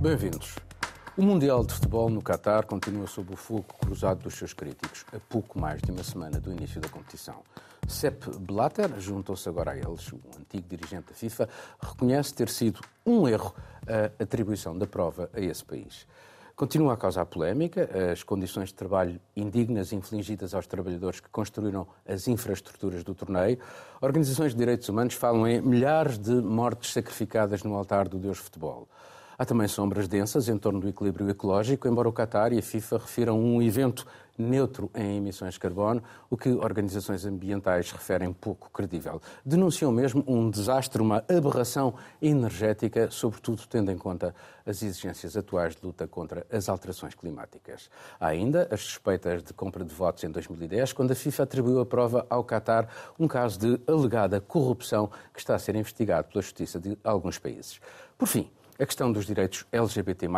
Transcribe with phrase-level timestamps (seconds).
[0.00, 0.54] Bem-vindos.
[1.16, 5.18] O Mundial de Futebol no Qatar continua sob o fogo cruzado dos seus críticos, a
[5.18, 7.42] pouco mais de uma semana do início da competição.
[7.88, 10.12] Sepp Blatter juntou-se agora a eles.
[10.12, 11.48] O antigo dirigente da FIFA
[11.82, 13.52] reconhece ter sido um erro
[13.88, 16.06] a atribuição da prova a esse país.
[16.54, 22.28] Continua a causar polémica as condições de trabalho indignas infligidas aos trabalhadores que construíram as
[22.28, 23.58] infraestruturas do torneio.
[24.00, 28.88] Organizações de direitos humanos falam em milhares de mortes sacrificadas no altar do Deus Futebol.
[29.40, 32.98] Há também sombras densas em torno do equilíbrio ecológico, embora o Qatar e a FIFA
[32.98, 34.04] refiram um evento
[34.36, 39.22] neutro em emissões de carbono, o que organizações ambientais referem pouco credível.
[39.44, 44.34] Denunciam mesmo um desastre, uma aberração energética, sobretudo tendo em conta
[44.66, 47.88] as exigências atuais de luta contra as alterações climáticas.
[48.18, 51.86] Há ainda as suspeitas de compra de votos em 2010, quando a FIFA atribuiu a
[51.86, 56.80] prova ao Qatar um caso de alegada corrupção que está a ser investigado pela justiça
[56.80, 57.80] de alguns países.
[58.16, 60.28] Por fim, a questão dos direitos LGBT+,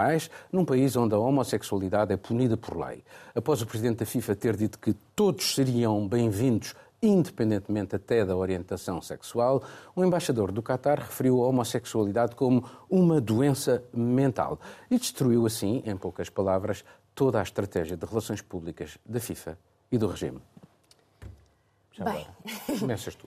[0.50, 3.05] num país onde a homossexualidade é punida por lei.
[3.34, 9.00] Após o presidente da FIFA ter dito que todos seriam bem-vindos independentemente até da orientação
[9.00, 9.62] sexual,
[9.97, 14.60] o embaixador do Qatar referiu a homossexualidade como uma doença mental
[14.91, 19.58] e destruiu assim, em poucas palavras, toda a estratégia de relações públicas da FIFA
[19.91, 20.41] e do regime.
[21.92, 22.27] Já Bem.
[22.78, 23.27] começas tu.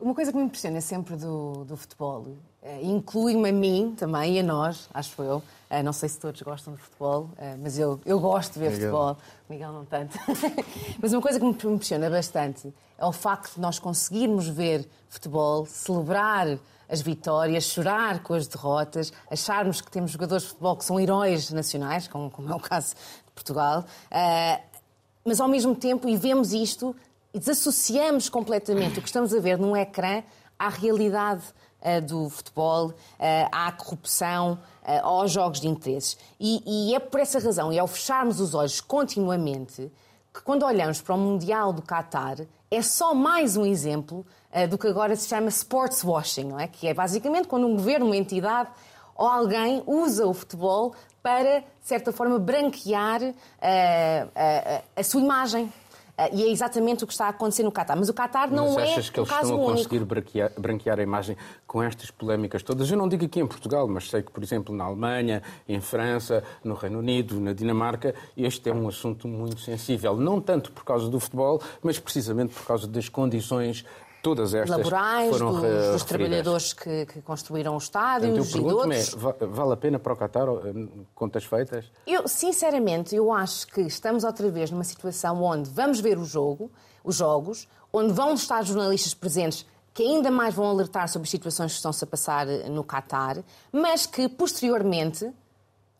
[0.00, 2.26] Uma coisa que me impressiona sempre do, do futebol,
[2.62, 5.42] eh, inclui-me a mim também e a nós, acho eu.
[5.68, 8.70] Eh, não sei se todos gostam de futebol, eh, mas eu, eu gosto de ver
[8.70, 8.90] Miguel.
[8.90, 9.16] futebol.
[9.48, 10.18] Miguel não tanto.
[11.02, 15.66] mas uma coisa que me impressiona bastante é o facto de nós conseguirmos ver futebol,
[15.66, 20.98] celebrar as vitórias, chorar com as derrotas, acharmos que temos jogadores de futebol que são
[20.98, 22.94] heróis nacionais, como, como é o caso
[23.26, 23.84] de Portugal,
[25.24, 26.96] mas ao mesmo tempo, e vemos isto,
[27.32, 30.22] e desassociamos completamente o que estamos a ver num ecrã
[30.58, 31.42] à realidade
[31.82, 36.18] eh, do futebol, eh, à corrupção, eh, aos jogos de interesses.
[36.38, 39.90] E, e é por essa razão, e ao fecharmos os olhos continuamente,
[40.32, 42.36] que quando olhamos para o Mundial do Qatar,
[42.70, 44.24] é só mais um exemplo
[44.68, 46.68] do que agora se chama sports washing, não é?
[46.68, 48.68] que é basicamente quando um governo, uma entidade
[49.16, 53.20] ou alguém usa o futebol para, de certa forma, branquear
[54.94, 55.72] a sua imagem.
[56.20, 57.96] Eh, e é exatamente o que está a acontecer no Qatar.
[57.96, 59.76] Mas o Qatar não Mas é achas que um eles caso estão a único.
[59.78, 61.36] conseguir branquear, branquear a imagem
[61.66, 62.90] com estas polémicas todas?
[62.90, 66.44] Eu não digo aqui em Portugal, mas sei que, por exemplo, na Alemanha, em França,
[66.62, 70.16] no Reino Unido, na Dinamarca, este é um assunto muito sensível.
[70.16, 73.84] Não tanto por causa do futebol, mas precisamente por causa das condições
[74.22, 78.52] todas estas laborais, foram dos, dos trabalhadores que, que construíram os eu estádios e de
[78.52, 81.90] pergunto-me, é, vale a pena para o Qatar, eh, contas feitas?
[82.06, 86.70] Eu, sinceramente, eu acho que estamos outra vez numa situação onde vamos ver o jogo,
[87.02, 91.72] os jogos, onde vão estar jornalistas presentes que ainda mais vão alertar sobre as situações
[91.72, 93.42] que estão-se a passar eh, no Qatar,
[93.72, 95.30] mas que, posteriormente,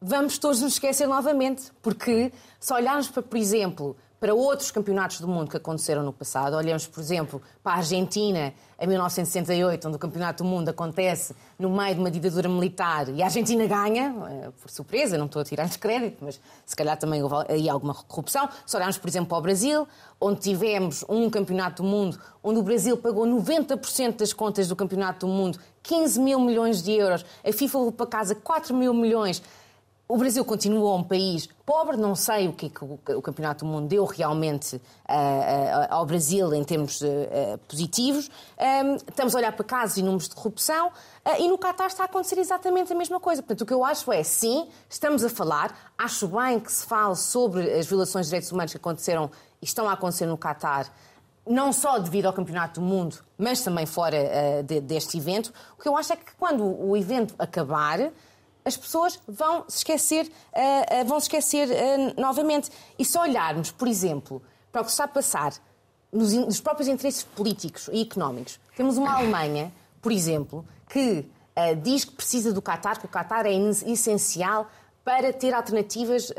[0.01, 5.27] vamos todos nos esquecer novamente, porque se olharmos para, por exemplo, para outros campeonatos do
[5.27, 9.99] mundo que aconteceram no passado, olhamos, por exemplo, para a Argentina em 1968, onde o
[9.99, 14.51] campeonato do mundo acontece no meio de uma ditadura militar e a Argentina ganha, eh,
[14.61, 18.47] por surpresa, não estou a tirar crédito, mas se calhar também houve aí alguma corrupção.
[18.67, 19.89] Se olharmos, por exemplo, para o Brasil,
[20.21, 25.27] onde tivemos um campeonato do mundo onde o Brasil pagou 90% das contas do campeonato
[25.27, 29.43] do mundo, 15 mil milhões de euros, a FIFA levou para casa 4 mil milhões,
[30.11, 33.71] o Brasil continua um país pobre, não sei o que, é que o, Campeonato do
[33.71, 38.29] Mundo deu realmente ah, ah, ao Brasil em termos ah, positivos.
[38.59, 40.91] Ahm, estamos a olhar para casos e números de corrupção
[41.39, 43.41] e no Qatar está a acontecer exatamente a mesma coisa.
[43.41, 47.15] Portanto, o que eu acho é, sim, estamos a falar, acho bem que se fale
[47.15, 49.31] sobre as violações de direitos humanos que aconteceram
[49.63, 50.91] e estão a acontecer no Qatar,
[51.47, 55.53] não só devido ao Campeonato do Mundo, mas também fora ah, de- deste evento.
[55.79, 58.11] O que eu acho é que quando o evento acabar,
[58.71, 62.71] as pessoas vão se esquecer, ah, ah, vão se esquecer ah, novamente.
[62.99, 64.43] E se olharmos, por exemplo,
[64.73, 65.53] para o que está a passar
[66.13, 71.29] nos, nos próprios interesses políticos e económicos, temos uma Alemanha, por exemplo, que
[71.83, 74.71] diz que precisa do Qatar, que o Qatar é essencial
[75.05, 76.33] para ter alternativas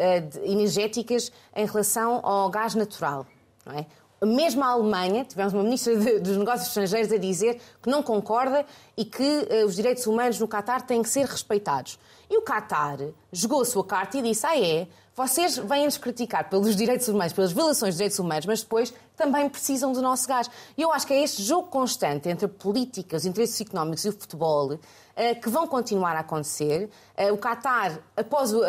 [0.44, 3.28] energéticas em relação ao gás natural.
[3.68, 3.86] É?
[4.24, 8.64] Mesmo a Alemanha, tivemos uma ministra de- dos Negócios Estrangeiros a dizer que não concorda
[8.96, 11.98] e que eh, os direitos humanos no Qatar têm que ser respeitados.
[12.30, 13.00] E o Qatar
[13.34, 14.88] jogou a sua carta e disse: Ah, é?
[15.16, 19.92] Vocês vêm-nos criticar pelos direitos humanos, pelas violações de direitos humanos, mas depois também precisam
[19.92, 20.50] do nosso gás.
[20.78, 24.10] E eu acho que é este jogo constante entre a política, os interesses económicos e
[24.10, 24.80] o futebol
[25.16, 26.90] eh, que vão continuar a acontecer.
[27.18, 28.62] Eh, O Qatar, após o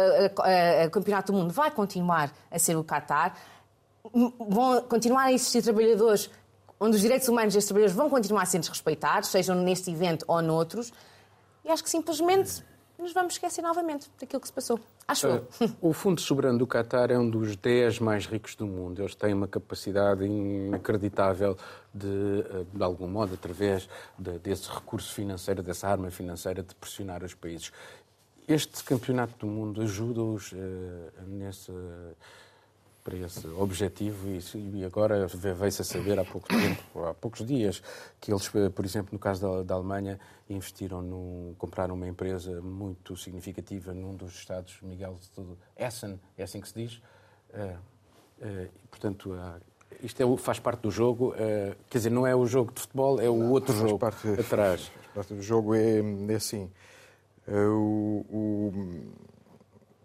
[0.90, 3.34] Campeonato do Mundo, vai continuar a ser o Qatar
[4.12, 6.30] vão continuar a existir trabalhadores
[6.82, 10.42] onde os direitos humanos destes trabalhadores vão continuar a ser desrespeitados, sejam neste evento ou
[10.42, 10.92] noutros,
[11.64, 12.64] e acho que simplesmente
[12.98, 14.80] nos vamos esquecer novamente daquilo que se passou.
[15.06, 15.46] Acho uh,
[15.80, 19.00] O Fundo Soberano do Qatar é um dos 10 mais ricos do mundo.
[19.00, 21.56] Eles têm uma capacidade inacreditável
[21.92, 23.88] de, eh, de algum modo, através
[24.18, 27.72] de, desse recurso financeiro, dessa arma financeira, de pressionar os países.
[28.46, 30.56] Este campeonato do mundo ajuda-os uh,
[31.26, 31.72] nesse
[33.02, 37.82] para esse objetivo e, agora veio-se a saber há pouco tempo, há poucos dias,
[38.20, 43.16] que eles, por exemplo, no caso da, da Alemanha, investiram, no, compraram uma empresa muito
[43.16, 47.02] significativa num dos estados, Miguel, de Essen, é assim que se diz.
[47.52, 47.78] Uh,
[48.40, 49.60] uh, portanto, uh,
[50.02, 51.34] isto é, faz parte do jogo,
[51.90, 54.86] quer dizer, não é o jogo de futebol, é o não, outro jogo parte, atrás.
[54.86, 56.70] Faz parte do jogo é, é assim.
[57.46, 58.72] O, o,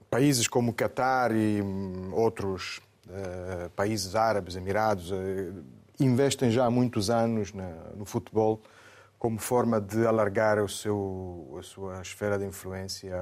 [0.09, 5.15] países como o Qatar e hum, outros uh, países árabes, Emirados, uh,
[5.99, 7.53] investem já há muitos anos
[7.95, 8.61] no futebol
[9.17, 13.15] como forma de alargar o seu, a sua esfera de influência,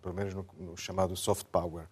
[0.00, 1.86] pelo menos no, no chamado soft power.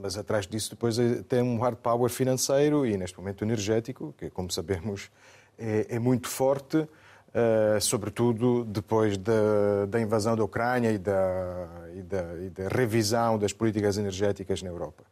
[0.00, 4.30] Mas atrás disso depois eh, tem um hard power financeiro e neste momento energético, que
[4.30, 5.10] como sabemos
[5.58, 12.02] é, é muito forte, uh, sobretudo depois da, da, invasão da Ucrânia e da, e
[12.02, 15.04] da, e da revisão das políticas energéticas na Europa.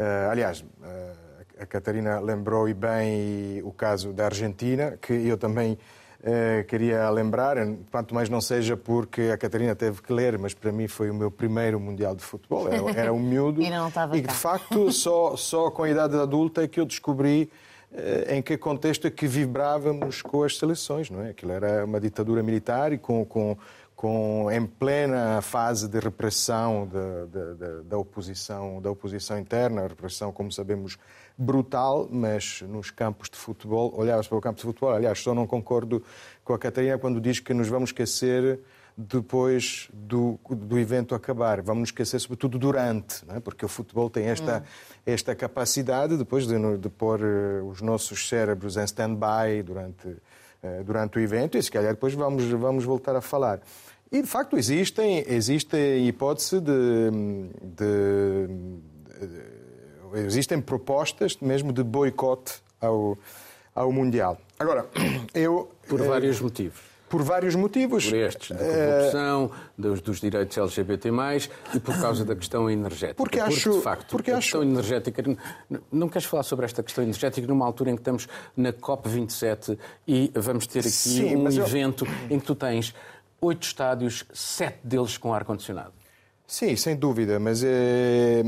[0.00, 5.74] Uh, aliás, uh, a Catarina lembrou e bem o caso da Argentina, que eu também
[5.74, 7.58] uh, queria lembrar,
[7.90, 11.14] quanto mais não seja porque a Catarina teve que ler, mas para mim foi o
[11.14, 13.60] meu primeiro Mundial de Futebol, era, era um miúdo.
[13.62, 16.86] e não estava E de facto, só, só com a idade adulta é que eu
[16.86, 17.50] descobri
[18.28, 21.30] em que contexto é que vibrávamos com as seleções, não é?
[21.30, 23.58] Aquilo era uma ditadura militar e com, com
[24.00, 26.88] com, em plena fase de repressão
[27.84, 30.96] da oposição, da oposição interna, a repressão, como sabemos,
[31.36, 35.46] brutal, mas nos campos de futebol, olhavas para o campo de futebol, aliás, só não
[35.46, 36.02] concordo
[36.42, 38.60] com a Catarina quando diz que nos vamos esquecer
[38.96, 41.60] depois do, do evento acabar.
[41.60, 43.38] Vamos nos esquecer, sobretudo, durante, é?
[43.38, 45.02] porque o futebol tem esta, hum.
[45.04, 50.16] esta capacidade depois de, de pôr eh, os nossos cérebros em stand-by durante,
[50.84, 53.60] durante o evento e, se calhar, depois vamos, vamos voltar a falar.
[54.12, 57.10] E, de facto, existem, existem hipótese de,
[57.62, 58.46] de,
[59.26, 63.16] de existem propostas mesmo de boicote ao,
[63.74, 64.38] ao Mundial.
[64.58, 64.86] Agora,
[65.34, 65.70] eu...
[65.88, 66.89] Por vários motivos.
[67.10, 68.06] Por vários motivos.
[68.06, 71.10] Por estes, da corrupção, dos, dos, direitos LGBT+,
[71.74, 73.16] e por causa da questão energética.
[73.16, 73.72] Porque, porque acho...
[73.72, 74.46] de facto, porque a acho...
[74.46, 75.22] questão energética...
[75.92, 79.76] Não queres falar sobre esta questão energética numa altura em que estamos na COP27
[80.06, 82.36] e vamos ter aqui Sim, um evento eu...
[82.36, 82.94] em que tu tens
[83.40, 85.92] oito estádios, sete deles com ar-condicionado.
[86.50, 88.42] Sim, sem dúvida, mas é,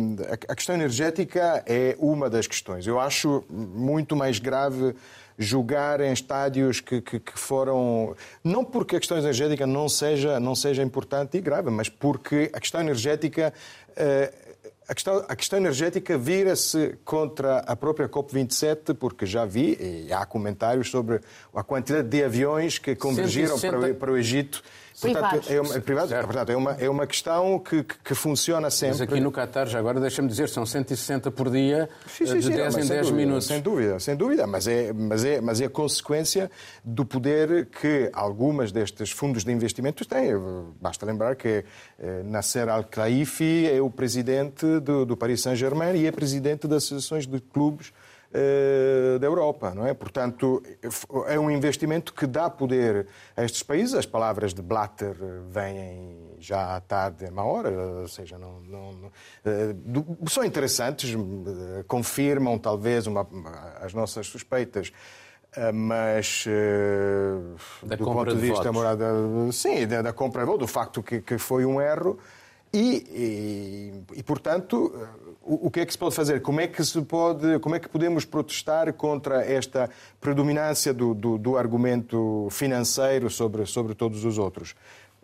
[0.48, 2.84] a questão energética é uma das questões.
[2.84, 4.96] Eu acho muito mais grave
[5.42, 8.16] jogar em estádios que, que, que, foram.
[8.42, 12.60] Não porque a questão energética não seja, não seja importante e grave, mas porque a
[12.60, 13.52] questão energética.
[13.90, 14.52] Uh,
[14.88, 20.26] a questão, a questão energética vira-se contra a própria COP27, porque já vi, e há
[20.26, 21.20] comentários sobre
[21.54, 23.78] a quantidade de aviões que convergiram 160...
[23.78, 24.62] para, para o Egito
[25.00, 28.70] Portanto, é uma, é privado, é, portanto, é, uma, é uma questão que, que, funciona
[28.70, 28.98] sempre.
[28.98, 32.42] Mas aqui no Qatar, já agora deixa-me dizer, são 160 por dia, sim, sim, de
[32.42, 33.46] sim, 10 em 10 dúvida, minutos.
[33.46, 36.50] Sem dúvida, sem dúvida, mas é, mas, é, mas é a consequência
[36.84, 40.32] do poder que algumas destes fundos de investimentos têm.
[40.80, 41.64] Basta lembrar que
[41.98, 47.26] eh, Nasser Al-Khelaifi é o presidente do, do Paris Saint-Germain e é presidente das associações
[47.26, 48.01] de clubes eh,
[49.20, 49.92] da Europa, não é?
[49.92, 50.62] Portanto,
[51.26, 53.94] é um investimento que dá poder a estes países.
[53.94, 55.16] As palavras de Blatter
[55.50, 59.12] vêm já à tarde, uma hora, ou seja, não, não, não
[59.44, 59.74] eh,
[60.28, 63.26] são interessantes, eh, confirmam talvez uma,
[63.80, 64.92] as nossas suspeitas
[65.74, 66.46] mas
[67.82, 69.04] do ponto de, de vista morada,
[69.52, 72.18] sim, da, da compra do facto que, que foi um erro
[72.72, 74.92] e, e, e portanto
[75.44, 76.40] o, que é que se pode fazer?
[76.40, 81.36] Como é que se pode, como é que podemos protestar contra esta predominância do, do,
[81.36, 84.74] do argumento financeiro sobre, sobre todos os outros?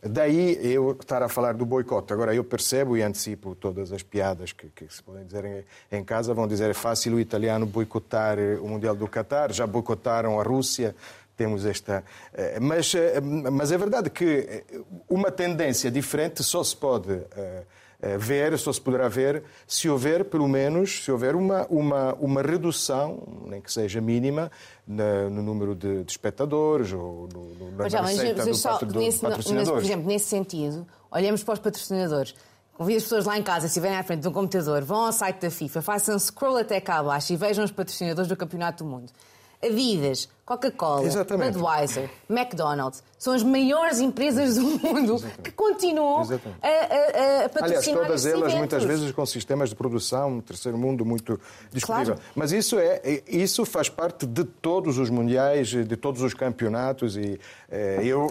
[0.01, 2.13] Daí eu estar a falar do boicote.
[2.13, 6.05] Agora, eu percebo e antecipo todas as piadas que, que se podem dizer em, em,
[6.05, 6.33] casa.
[6.33, 10.95] Vão dizer é fácil o italiano boicotar o Mundial do Qatar, já boicotaram a Rússia.
[11.39, 12.05] Temos esta.
[12.35, 14.65] Eh, mas, eh, mas é verdade que
[15.09, 17.63] uma tendência diferente só se pode eh,
[18.01, 22.43] eh, ver, só se poderá ver, se houver, pelo menos, se houver uma, uma, uma
[22.43, 24.53] redução, nem que seja mínima,
[24.87, 29.01] na, no número de, de espectadores ou no, no, na já, receita mas, só, do,
[29.01, 29.21] nesse.
[29.25, 32.37] Mas, por exemplo, nesse sentido, olhamos para os patrocinadores.
[32.75, 35.13] Convido as pessoas lá em casa, se estiverem à frente de um computador, vão ao
[35.13, 38.91] site da FIFA, façam scroll até cá abaixo e vejam os patrocinadores do Campeonato do
[38.91, 39.13] Mundo.
[39.61, 41.03] Adidas, Coca-Cola,
[41.37, 45.43] Budweiser, McDonald's, são as maiores empresas do mundo Exatamente.
[45.43, 46.61] que continuam Exatamente.
[46.63, 48.55] a, a, a patrocinar Aliás, todas elas eventos.
[48.55, 51.39] muitas vezes com sistemas de produção, terceiro mundo muito
[51.71, 52.15] discutível.
[52.15, 52.31] Claro.
[52.35, 57.39] Mas isso, é, isso faz parte de todos os mundiais, de todos os campeonatos e
[57.71, 58.29] é, eu...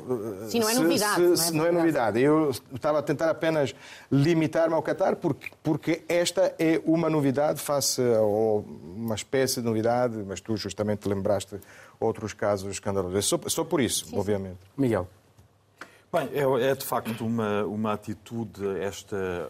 [0.50, 1.38] Sim, não é novidade.
[1.38, 2.20] Se, não, é, não é novidade.
[2.20, 3.76] Eu estava a tentar apenas
[4.12, 10.18] limitar-me ao Qatar porque, porque esta é uma novidade face a uma espécie de novidade,
[10.26, 11.60] mas tu justamente lembraste
[12.00, 13.26] outros casos escandalosos.
[13.26, 14.58] Só, só por isso, sim, obviamente.
[14.62, 14.82] Sim.
[14.82, 15.08] Miguel.
[16.12, 19.50] Bem, é, é, de facto uma, uma atitude esta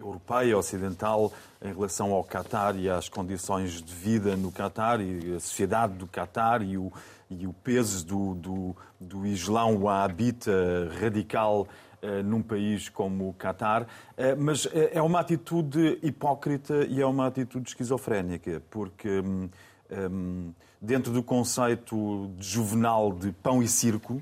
[0.00, 5.40] europeia, ocidental, em relação ao Qatar e às condições de vida no Qatar e a
[5.40, 6.92] sociedade do Qatar e o,
[7.30, 11.68] e o peso do, do, do Islão wahhabita radical
[12.02, 13.86] uh, num país como o Qatar, uh,
[14.38, 19.48] mas uh, é uma atitude hipócrita e é uma atitude esquizofrénica, porque um,
[19.90, 24.20] um, dentro do conceito juvenal de pão e circo,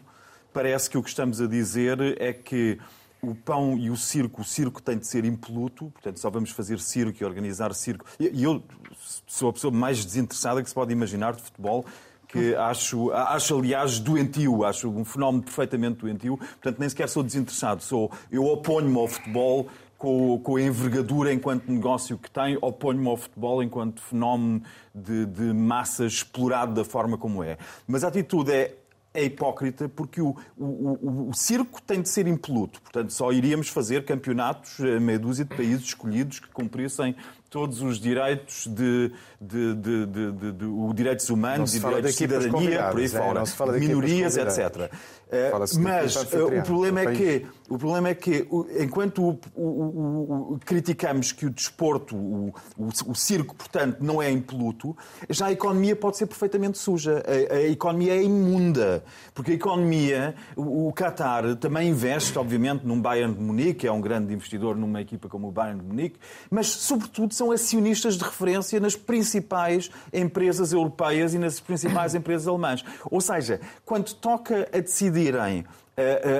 [0.52, 2.78] parece que o que estamos a dizer é que
[3.22, 6.78] o pão e o circo, o circo tem de ser impoluto, portanto só vamos fazer
[6.78, 8.04] circo e organizar circo.
[8.18, 8.62] E eu
[9.26, 11.84] sou a pessoa mais desinteressada que se pode imaginar de futebol,
[12.28, 17.82] que acho, acho aliás doentio, acho um fenómeno perfeitamente doentio, portanto nem sequer sou desinteressado,
[17.82, 19.66] sou, eu oponho-me ao futebol
[20.00, 24.62] com, com, a envergadura enquanto negócio que tem, oponho-me ao futebol enquanto fenómeno
[24.94, 27.58] de, de massa explorado da forma como é.
[27.86, 28.76] Mas a atitude é
[29.12, 32.80] é hipócrita porque o, o, o, circo tem de ser impoluto.
[32.80, 37.16] Portanto, só iríamos fazer campeonatos a meia dúzia de países escolhidos que cumprissem
[37.50, 42.98] todos os direitos de, de, de, de, de direitos humanos e direitos de cidadania, por
[42.98, 44.88] aí é, fora, minorias, etc.
[45.32, 48.48] Eh, mas eh, o problema é que o problema é que
[48.80, 54.96] enquanto o, o, o, criticamos que o desporto, o, o, circo, portanto, não é impoluto,
[55.28, 57.22] já a economia pode ser perfeitamente suja.
[57.24, 63.32] A, a economia é imunda, porque a economia, o, Qatar também investe, obviamente, num Bayern
[63.34, 66.18] de Munique, é um grande investidor numa equipa como o Bayern de Munique,
[66.50, 72.84] mas sobretudo são acionistas de referência nas principais empresas europeias e nas principais empresas alemãs.
[73.10, 75.64] Ou seja, quando toca a decidirem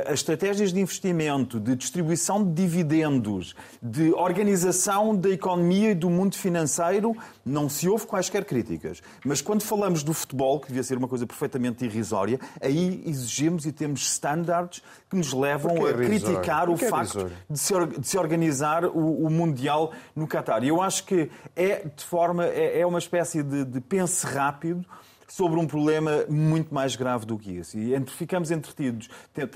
[0.07, 6.37] as estratégias de investimento, de distribuição de dividendos, de organização da economia e do mundo
[6.37, 9.03] financeiro, não se houve quaisquer críticas.
[9.25, 13.73] Mas quando falamos do futebol, que devia ser uma coisa perfeitamente irrisória, aí exigimos e
[13.73, 19.27] temos standards que nos levam a criticar o facto de se, de se, organizar o,
[19.27, 20.63] o, Mundial no Qatar.
[20.63, 24.85] E eu acho que é, de forma, é, é uma espécie de, de pense rápido
[25.31, 27.79] sobre um problema muito mais grave do que isso.
[27.79, 29.09] E entre, ficamos entretidos,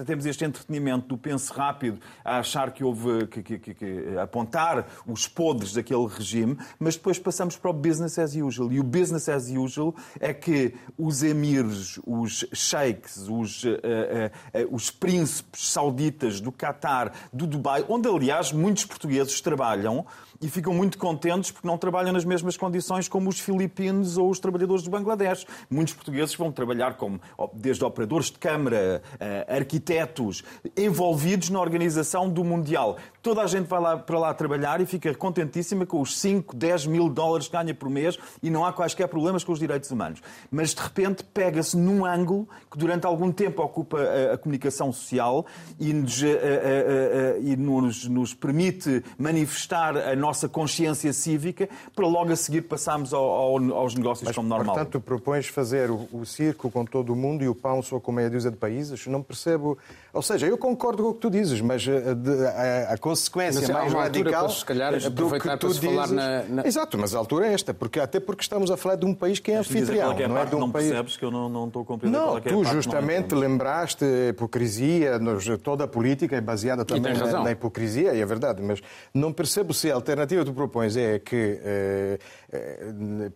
[0.07, 4.87] temos este entretenimento do penso rápido, a achar que houve que, que, que, que, apontar
[5.07, 8.73] os podres daquele regime, mas depois passamos para o business as usual.
[8.73, 14.75] E o business as usual é que os emirs, os sheiks, os, uh, uh, uh,
[14.75, 20.07] os príncipes sauditas do Qatar, do Dubai, onde aliás muitos portugueses trabalham,
[20.40, 24.38] e ficam muito contentes porque não trabalham nas mesmas condições como os filipinos ou os
[24.38, 25.47] trabalhadores de Bangladesh.
[25.71, 27.21] Muitos portugueses vão trabalhar como
[27.52, 30.42] desde operadores de câmara, eh, arquitetos,
[30.76, 32.99] envolvidos na organização do Mundial.
[33.25, 36.87] Toda a gente vai lá para lá trabalhar e fica contentíssima com os 5, 10
[36.87, 40.23] mil dólares que ganha por mês e não há quaisquer problemas com os direitos humanos.
[40.50, 45.45] Mas de repente pega-se num ângulo que durante algum tempo ocupa a, a comunicação social
[45.81, 52.07] e, nos, a, a, e nos, nos permite manifestar a nossa nossa consciência cívica para
[52.07, 54.75] logo a seguir passarmos ao, ao, aos negócios Mas, como normal.
[54.75, 58.12] Portanto, propões fazer o, o, circo com todo o mundo e o pão só com
[58.12, 59.07] meia dúzia de países?
[59.07, 59.78] Não percebo.
[60.14, 63.71] Ou seja, eu concordo com o que tu dizes, mas a, a, a consequência mas,
[63.71, 65.85] mais radical se calhar, do que tu dizes...
[65.85, 66.66] falar na, na...
[66.66, 69.38] Exato, mas a altura é esta, porque, até porque estamos a falar de um país
[69.38, 70.12] que é anfitrião.
[70.12, 70.88] É não é de um não país...
[70.88, 73.42] percebes que eu não, não estou a compreender não, é que é tu justamente não
[73.42, 73.47] é.
[73.49, 75.21] lembraste a hipocrisia,
[75.62, 78.80] toda a política é baseada também na, na hipocrisia, e é verdade, mas
[79.12, 82.44] não percebo se a alternativa que tu propões é é que, eh, eh,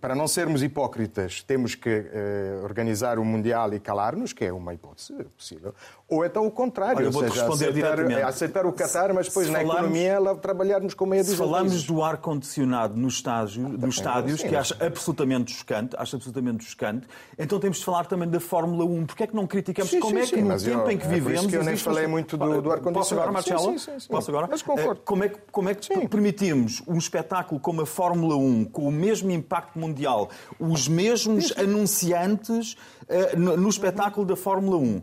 [0.00, 4.74] para não sermos hipócritas, temos que eh, organizar o Mundial e calar-nos, que é uma
[4.74, 5.74] hipótese possível,
[6.08, 9.60] ou então o contrário, Olha, ou seja, aceitar, aceitar, o Qatar, mas depois se na
[9.60, 14.56] falamos, economia ela trabalharmos com meia Se falamos do ar-condicionado nos estádios, nos estádios que
[14.56, 17.06] acho absolutamente chocante, acho absolutamente chocante,
[17.38, 19.06] então temos de falar também da Fórmula 1.
[19.06, 21.06] Porquê é que não criticamos sim, como sim, é que no tempo eu, em que
[21.06, 21.46] é vivemos...
[21.46, 22.92] que eu nem falei muito do, do ar-condicionado.
[22.94, 23.78] Posso agora, Marcelo?
[23.78, 24.48] Sim, sim, Posso agora?
[24.50, 25.00] Mas concordo.
[25.04, 29.30] Como é, como é que permitimos um espetáculo como a Fórmula 1, com o mesmo
[29.30, 35.02] impacto mundial, os mesmos anunciantes uh, no, no, espetáculo da Fórmula 1, uh,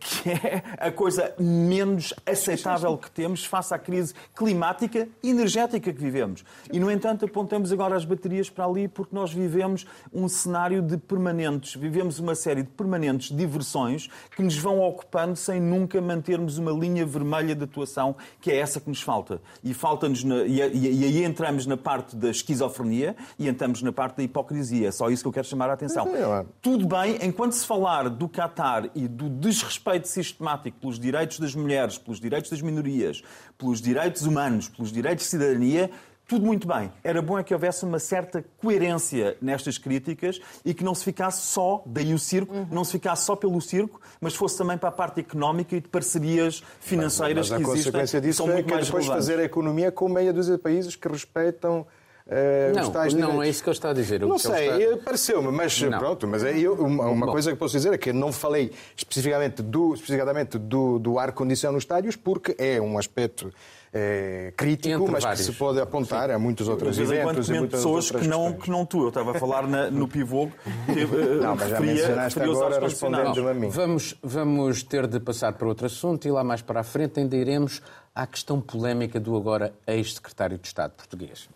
[0.00, 6.00] que é a coisa menos aceitável que temos face à crise climática e energética que
[6.00, 6.44] vivemos.
[6.72, 10.96] E, no entanto, apontamos agora as baterias para ali porque nós vivemos um cenário de
[10.96, 16.72] permanentes, vivemos uma série de permanentes diversões que nos vão ocupando sem nunca mantermos uma
[16.72, 19.42] linha vermelha de atuação, que é essa que nos falta.
[19.62, 24.16] E falta-nos, e, e, e aí entramos na parte da esquizofrenia e entramos na parte
[24.16, 24.88] da hipocrisia.
[24.88, 26.08] É só isso que eu quero chamar a atenção.
[26.60, 31.98] Tudo bem, enquanto se falar do Qatar e do desrespeito sistemático pelos direitos das mulheres,
[31.98, 33.22] pelos direitos das minorias,
[33.58, 35.90] pelos direitos humanos, pelos direitos de cidadania,
[36.26, 36.92] tudo muito bem.
[37.04, 41.46] Era bom é que houvesse uma certa coerência nestas críticas e que não se ficasse
[41.46, 42.66] só, daí o circo, uhum.
[42.70, 45.88] não se ficasse só pelo circo, mas fosse também para a parte económica e de
[45.88, 47.90] parcerias financeiras mas, mas que existem.
[47.90, 49.08] A consequência disso é que depois relevantes.
[49.08, 51.86] fazer a economia com meia dúzia de países que respeitam
[52.26, 53.40] Uh, não, não direitos.
[53.44, 54.20] é isso que eu estou a dizer.
[54.20, 54.96] não sei, está...
[55.04, 55.96] pareceu-me, mas não.
[55.96, 56.26] pronto.
[56.26, 59.94] Mas é, eu, uma, uma coisa que posso dizer é que não falei especificamente do,
[59.94, 63.52] especificamente do, do ar-condicionado nos estádios, porque é um aspecto
[63.92, 65.46] é, crítico, Entre mas vários.
[65.46, 66.34] que se pode apontar Sim.
[66.34, 67.48] a muitos outros mas eventos.
[67.48, 69.02] e muitas pessoas que não, que não tu.
[69.02, 70.48] Eu estava a falar na, no pivô.
[70.86, 73.68] Que, uh, não, mas já mencionaste agora respondendo a mim.
[73.68, 77.36] Vamos, vamos ter de passar para outro assunto e lá mais para a frente ainda
[77.36, 77.80] iremos
[78.12, 81.48] à questão polémica do agora ex-secretário de Estado português.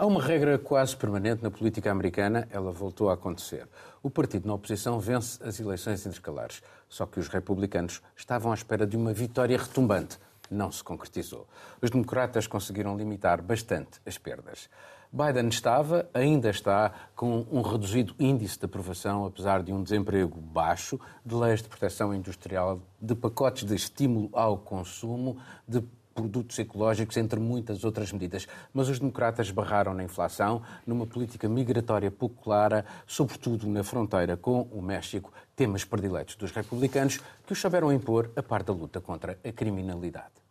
[0.00, 3.68] Há uma regra quase permanente na política americana, ela voltou a acontecer.
[4.02, 8.86] O partido na oposição vence as eleições intercalares, só que os republicanos estavam à espera
[8.86, 10.18] de uma vitória retumbante.
[10.50, 11.46] Não se concretizou.
[11.82, 14.70] Os democratas conseguiram limitar bastante as perdas.
[15.12, 20.98] Biden estava, ainda está, com um reduzido índice de aprovação, apesar de um desemprego baixo,
[21.26, 25.36] de leis de proteção industrial, de pacotes de estímulo ao consumo,
[25.68, 25.82] de
[26.20, 28.46] produtos ecológicos, entre muitas outras medidas.
[28.72, 34.62] Mas os democratas barraram na inflação, numa política migratória pouco clara, sobretudo na fronteira com
[34.70, 39.38] o México, temas prediletos dos republicanos que os souberam impor a par da luta contra
[39.44, 40.49] a criminalidade.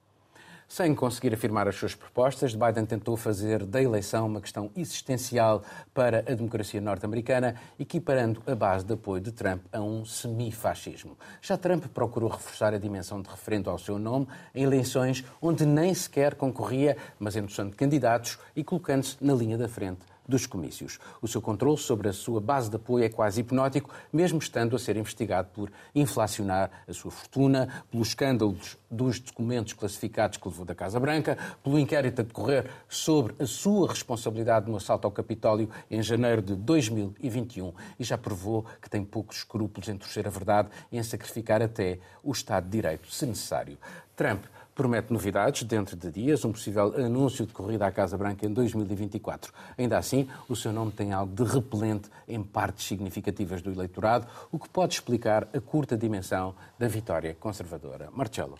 [0.70, 5.64] Sem conseguir afirmar as suas propostas, Biden tentou fazer da eleição uma questão existencial
[5.96, 11.18] para a democracia norte-americana, equiparando a base de apoio de Trump a um semifascismo.
[11.42, 15.92] Já Trump procurou reforçar a dimensão de referendo ao seu nome em eleições onde nem
[15.92, 21.00] sequer concorria, mas endossando candidatos e colocando-se na linha da frente dos comícios.
[21.22, 24.79] O seu controle sobre a sua base de apoio é quase hipnótico, mesmo estando a
[24.79, 30.75] ser investigado por inflacionar a sua fortuna, pelos escândalos dos documentos classificados que levou da
[30.75, 36.01] Casa Branca, pelo inquérito a decorrer sobre a sua responsabilidade no assalto ao Capitólio em
[36.01, 40.98] janeiro de 2021 e já provou que tem poucos escrúpulos em torcer a verdade e
[40.98, 43.77] em sacrificar até o Estado de Direito, se necessário.
[44.15, 44.44] Trump
[44.79, 49.51] promete novidades dentro de dias, um possível anúncio de corrida à Casa Branca em 2024.
[49.77, 54.57] Ainda assim, o seu nome tem algo de repelente em partes significativas do eleitorado, o
[54.57, 58.07] que pode explicar a curta dimensão da vitória conservadora.
[58.13, 58.57] Marcelo.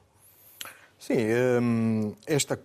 [1.00, 1.20] Sim,
[1.62, 2.60] hum, esta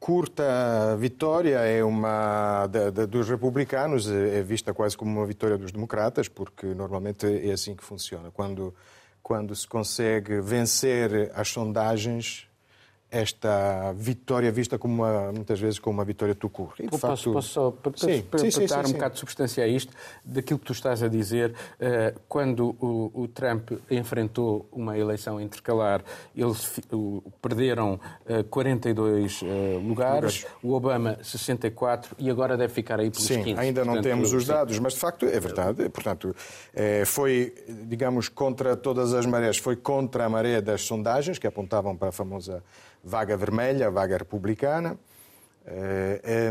[0.00, 2.66] curta vitória é uma
[3.10, 7.84] dos republicanos é vista quase como uma vitória dos democratas porque normalmente é assim que
[7.84, 8.74] funciona quando
[9.22, 12.47] quando se consegue vencer as sondagens
[13.10, 16.74] esta vitória vista como uma, muitas vezes como uma vitória tucur.
[16.78, 17.32] E, posso, facto...
[17.32, 19.92] posso só para, sim, para, sim, sim, dar um bocado de substância a isto,
[20.22, 26.02] daquilo que tu estás a dizer, eh, quando o, o Trump enfrentou uma eleição intercalar,
[26.36, 26.78] eles
[27.40, 27.98] perderam
[28.50, 33.58] 42 eh, eh, lugares, o Obama 64 e agora deve ficar aí pelos sim, 15.
[33.58, 35.88] ainda não Portanto, temos os dados, mas de facto é verdade.
[35.88, 36.36] Portanto,
[37.06, 37.54] foi,
[37.86, 42.12] digamos, contra todas as marés, foi contra a maré das sondagens que apontavam para a
[42.12, 42.62] famosa
[43.02, 44.98] vaga vermelha, vaga republicana,
[45.70, 46.50] eh,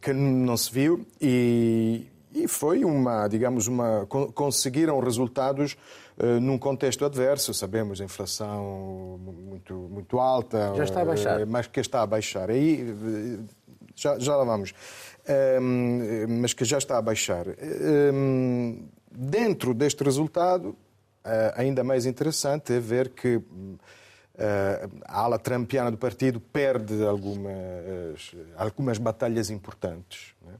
[0.00, 5.76] que não se viu e, e foi uma, digamos, uma conseguiram resultados
[6.18, 7.54] eh, num contexto adverso.
[7.54, 12.50] Sabemos inflação muito muito alta, já está a baixar, eh, mas que está a baixar.
[12.50, 12.94] Aí
[13.96, 14.74] já, já lá vamos,
[16.28, 17.46] mas que já está a baixar.
[19.10, 20.74] Dentro deste resultado,
[21.54, 23.40] ainda mais interessante é ver que
[25.06, 30.34] a ala trampiana do partido perde algumas, algumas batalhas importantes.
[30.48, 30.52] É?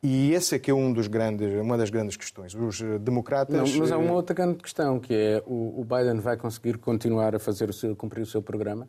[0.00, 2.54] E esse é que é um dos grandes, uma das grandes questões.
[2.54, 3.56] Os democratas...
[3.56, 7.38] Não, mas há uma outra grande questão, que é o Biden vai conseguir continuar a
[7.40, 8.88] fazer o seu, cumprir o seu programa?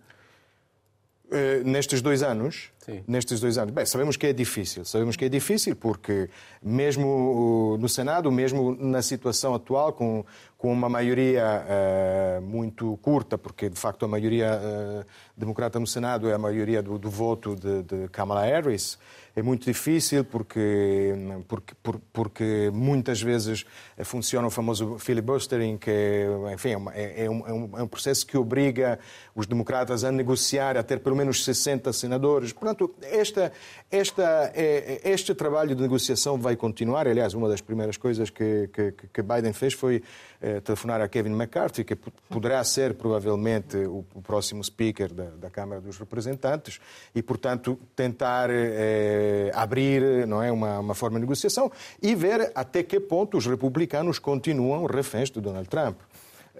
[1.65, 3.03] Nestes dois anos, Sim.
[3.07, 3.73] nestes dois anos?
[3.73, 4.83] Bem, sabemos que é difícil.
[4.85, 6.29] Sabemos que é difícil porque,
[6.61, 10.25] mesmo no Senado, mesmo na situação atual, com,
[10.57, 16.29] com uma maioria uh, muito curta, porque de facto a maioria uh, democrata no Senado
[16.29, 18.97] é a maioria do, do voto de, de Kamala Harris,
[19.39, 21.13] é muito difícil porque,
[21.47, 21.73] porque,
[22.11, 23.65] porque muitas vezes
[24.03, 28.37] funciona o famoso filibustering, que enfim, é, é, um, é, um, é um processo que
[28.37, 28.99] obriga
[29.33, 32.51] os democratas a negociar, a ter pelo menos 60 senadores.
[32.51, 33.51] Portanto, esta,
[33.91, 37.07] esta, é, este trabalho de negociação vai continuar.
[37.07, 40.03] Aliás, uma das primeiras coisas que, que, que Biden fez foi
[40.41, 41.97] eh, telefonar a Kevin McCarthy, que
[42.29, 46.79] poderá ser provavelmente o, o próximo speaker da, da, Câmara dos Representantes,
[47.13, 51.69] e, portanto, tentar eh, abrir não é, uma, uma forma de negociação
[52.01, 55.97] e ver até que ponto os republicanos continuam reféns de Donald Trump.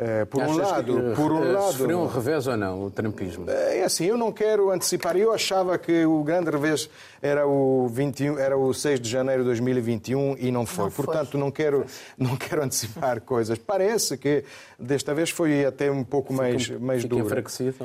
[0.01, 3.49] Eh, por um lado, que, por um lado, sofreu um revés ou não o trumpismo?
[3.49, 5.17] É assim, eu não quero antecipar.
[5.17, 6.89] Eu achava que o grande revés
[7.21, 10.85] era o 21, era o 6 de janeiro de 2021 e não foi.
[10.85, 11.39] Não Portanto, foi.
[11.41, 11.85] não quero
[12.17, 13.57] não quero antecipar coisas.
[13.57, 14.45] Parece que
[14.79, 17.25] desta vez foi até um pouco fica, mais mais fica dura.
[17.25, 17.75] enfraquecido,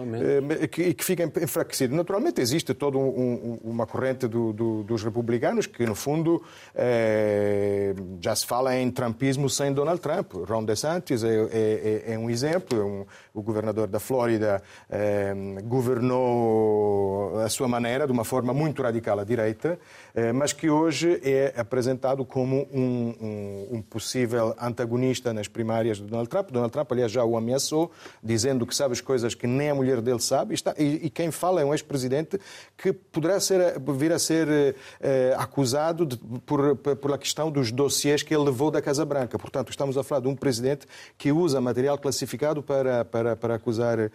[0.63, 1.97] e que, que fica enfraquecido.
[1.97, 6.41] Naturalmente existe toda um, um, uma corrente do, do, dos republicanos que no fundo
[6.77, 10.33] é, já se fala em trumpismo sem Donald Trump.
[10.49, 12.81] Ron DeSantis é, é, é, um exemplo.
[12.81, 18.83] É um, o governador da Flórida eh, governou a sua maneira, de uma forma muito
[18.83, 19.79] radical à direita,
[20.15, 26.05] eh, mas que hoje é apresentado como um, um, um, possível antagonista nas primárias de
[26.05, 26.51] Donald Trump.
[26.51, 27.91] Donald Trump, aliás, já o ameaçou,
[28.23, 30.53] dizendo que sabe as coisas que nem a mulher dele sabe.
[30.53, 32.39] E, está, e, e quem fala é um ex-presidente
[32.77, 38.23] que poderá ser, vir a ser eh, acusado de, por, por a questão dos dossiês
[38.23, 39.39] que ele levou da Casa Branca.
[39.39, 40.87] Portanto, estamos a falar de um presidente
[41.19, 44.11] que usa material classificado para, para, para acusar uh,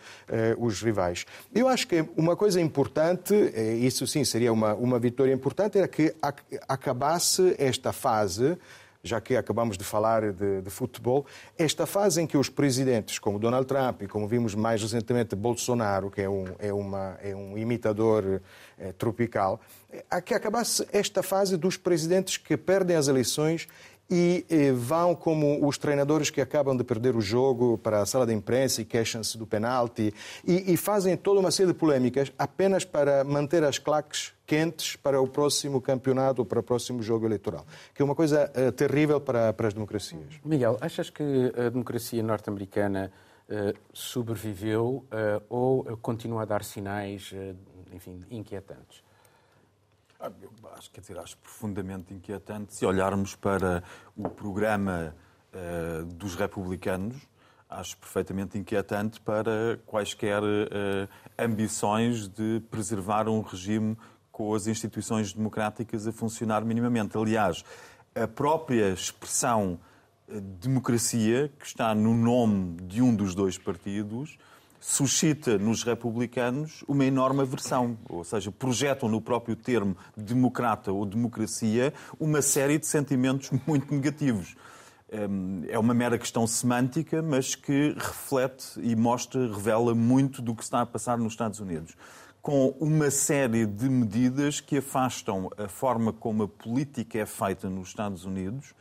[0.57, 1.25] os rivais.
[1.53, 5.87] Eu acho que uma coisa importante, eh, isso sim seria uma, uma vitória importante, era
[5.87, 8.57] que ac acabasse esta fase
[9.03, 11.25] já que acabamos de falar de, de, futebol,
[11.57, 16.11] esta fase em que os presidentes, como Donald Trump e como vimos mais recentemente Bolsonaro,
[16.11, 18.41] que é um, é uma, é um imitador
[18.77, 19.61] é, tropical,
[20.09, 23.67] a que acabasse esta fase dos presidentes que perdem as eleições
[24.09, 28.25] e eh, vão como os treinadores que acabam de perder o jogo para a sala
[28.25, 30.13] de imprensa e queixam-se do penalti
[30.45, 35.21] e, e, fazem toda uma série de polémicas apenas para manter as claques quentes para
[35.21, 39.21] o próximo campeonato ou para o próximo jogo eleitoral, que é uma coisa uh, terrível
[39.21, 40.39] para, para as democracias.
[40.43, 41.23] Miguel, achas que
[41.55, 43.11] a democracia norte-americana
[43.47, 47.31] uh, sobreviveu uh, ou continua a dar sinais,
[47.93, 49.03] enfim, inquietantes?
[50.21, 53.81] Ah, eu acho, quer dizer, acho profundamente inquietante se olharmos para
[54.17, 55.15] o programa
[55.53, 57.15] uh, dos republicanos,
[57.69, 63.97] acho perfeitamente inquietante para quaisquer uh, ambições de preservar um regime
[64.29, 67.17] com as instituições democráticas a funcionar minimamente.
[67.17, 67.63] Aliás,
[68.13, 69.79] a própria expressão
[70.27, 74.37] eh, democracia, que está no nome de um dos dois partidos,
[74.79, 81.93] suscita nos republicanos uma enorme aversão, ou seja, projetam no próprio termo democrata ou democracia
[82.19, 84.55] uma série de sentimentos muito negativos.
[85.11, 90.63] Hum, é uma mera questão semântica, mas que reflete e mostra, revela muito do que
[90.63, 91.95] está a passar nos Estados Unidos.
[92.41, 97.89] Com uma série de medidas que afastam a forma como a política é feita nos
[97.89, 98.73] Estados Unidos,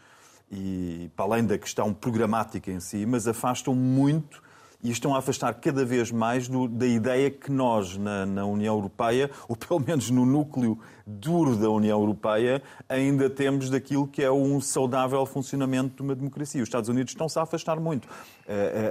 [0.50, 4.42] e para além da questão programática em si, mas afastam muito
[4.82, 8.74] e estão a afastar cada vez mais do, da ideia que nós, na, na, União
[8.76, 14.30] Europeia, ou pelo menos no núcleo duro da União Europeia, ainda temos daquilo que é
[14.30, 16.62] um saudável funcionamento de uma democracia.
[16.62, 18.08] Os Estados Unidos estão-se a afastar muito,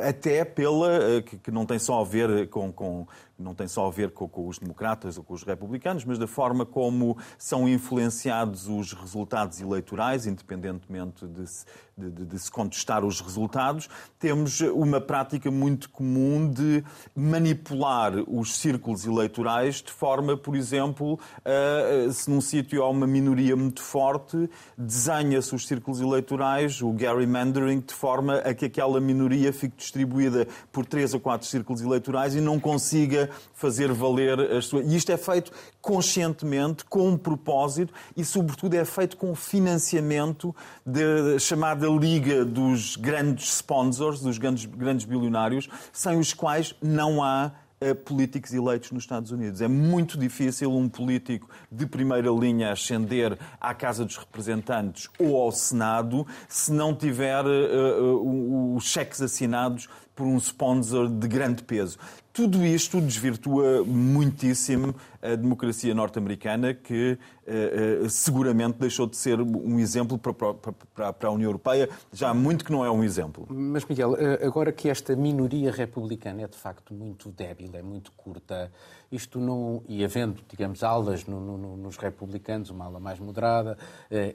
[0.08, 1.18] até pela.
[1.18, 3.08] Eh, que não tem só a ver com, com
[3.40, 6.28] não tem só a ver com, com, os democratas ou com os republicanos, mas da
[6.28, 11.66] forma como são influenciados os resultados eleitorais, independentemente de se,
[11.96, 13.88] de, de se contestar os resultados.
[14.18, 16.84] Temos uma prática muito comum de
[17.16, 23.56] manipular os círculos eleitorais de forma, por exemplo, a, se num sítio há uma minoria
[23.56, 29.76] muito forte, desenha-se os círculos eleitorais, o gerrymandering, de forma a que aquela minoria fique
[29.78, 34.86] distribuída por três ou quatro círculos eleitorais e não consiga fazer valer as suas.
[34.92, 40.56] E isto é feito conscientemente, com um propósito e, sobretudo, é feito com financiamento
[40.86, 47.52] da chamada Liga dos grandes sponsors, dos grandes, grandes bilionários, sem os quais não há
[47.80, 49.62] eh, políticos eleitos nos Estados Unidos.
[49.62, 55.52] É muito difícil um político de primeira linha ascender à Casa dos Representantes ou ao
[55.52, 62.00] Senado se não tiver uh, uh, os cheques assinados por um sponsor de grande peso.
[62.34, 64.96] Tudo isto desvirtua muitíssimo
[65.34, 67.18] a democracia norte-americana, que
[67.50, 71.90] eh, eh, seguramente deixou de ser um exemplo para, a União Europeia.
[72.12, 73.48] Já há muito que não é um exemplo.
[73.50, 78.12] Mas, Miguel, eh, agora que esta minoria republicana é de facto muito débil, é muito
[78.12, 78.70] curta,
[79.10, 79.82] isto não.
[79.88, 83.78] e havendo, digamos, alas no, no, nos republicanos, uma ala mais moderada,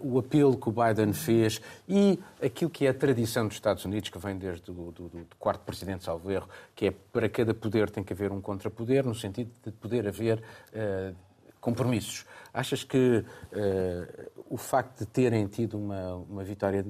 [0.02, 4.08] o apelo que o Biden fez e aquilo que é a tradição dos Estados Unidos,
[4.08, 7.52] que vem desde o do, do, do quarto presidente, salvo erro, que é para cada
[7.52, 10.42] poder tem que haver um contrapoder, no sentido de poder haver
[10.82, 11.14] uh,
[11.60, 12.26] compromissos.
[12.52, 16.84] Achas que uh, o facto de terem tido uma, uma vitória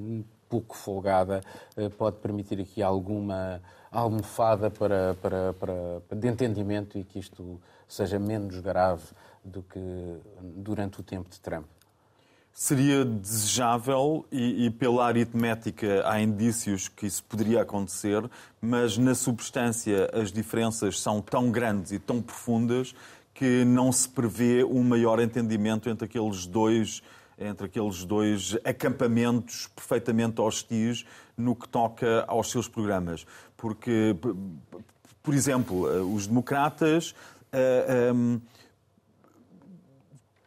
[0.49, 1.41] pouco folgada
[1.77, 8.17] uh, pode permitir aqui alguma almofada para, para, para, de entendimento e que isto seja
[8.17, 9.03] menos grave
[9.43, 9.79] do que
[10.41, 11.65] durante o tempo de Trump?
[12.55, 18.29] Seria desejável e, e, pela aritmética há indícios que isso poderia acontecer,
[18.61, 22.93] mas na substância as diferenças são tão grandes e tão profundas
[23.33, 27.01] que não se prevê um maior entendimento entre aqueles dois
[27.37, 31.03] entre aqueles dois acampamentos perfeitamente hostis
[31.35, 33.25] no que toca aos seus programas.
[33.57, 34.15] Porque,
[35.21, 37.15] por exemplo, os democratas
[37.51, 38.41] uh, um,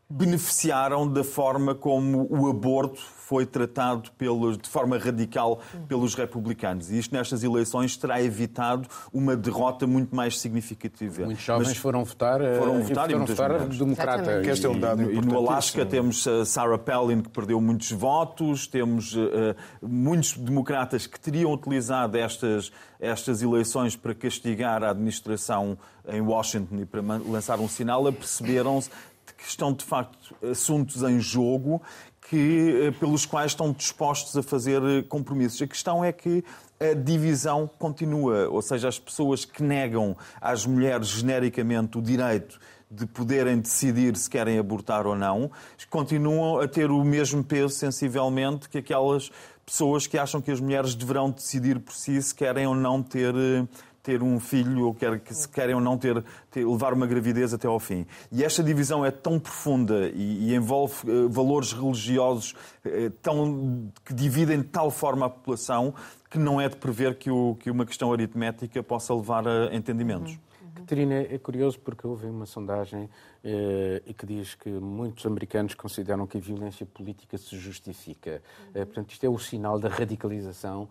[0.09, 6.93] beneficiaram da forma como o aborto foi tratado pelos, de forma radical pelos republicanos.
[6.93, 11.25] E isto nestas eleições terá evitado uma derrota muito mais significativa.
[11.25, 14.43] Muitos jovens Mas foram votar, eh, foram votar, e, foram votar democrata.
[14.43, 17.61] Que este é um dado e, e no Alasca temos a Sarah Palin que perdeu
[17.61, 24.91] muitos votos, temos uh, muitos democratas que teriam utilizado estas, estas eleições para castigar a
[24.91, 28.89] administração em Washington e para lançar um sinal, aperceberam-se
[29.37, 31.83] que estão de facto assuntos em jogo
[32.29, 35.61] que, eh, pelos quais estão dispostos a fazer eh, compromissos.
[35.63, 36.45] A questão é que
[36.81, 42.59] a divisão continua, ou seja, as pessoas que negam às mulheres genericamente o direito
[42.91, 45.51] de poderem decidir se querem abortar ou não,
[45.91, 49.31] continuam a ter o mesmo peso, sensivelmente, que aquelas
[49.65, 53.35] pessoas que acham que as mulheres deverão decidir por si se querem ou não ter
[53.35, 53.67] eh,
[54.07, 57.53] ter um filho ou quer, que se querem ou não ter, ter, levar uma gravidez
[57.53, 58.07] até ao fim.
[58.31, 62.53] E esta divisão é tão profunda e, e envolve uh, valores religiosos
[62.85, 65.93] uh, tão, que dividem de tal forma a população
[66.31, 70.35] que não é de prever que, o, que uma questão aritmética possa levar a entendimentos.
[70.35, 70.39] Uhum.
[70.77, 73.09] Catarina, é curioso porque houve uma sondagem
[73.43, 78.43] eh, que diz que muitos americanos consideram que a violência política se justifica.
[78.75, 80.89] Eh, portanto, isto é o sinal da radicalização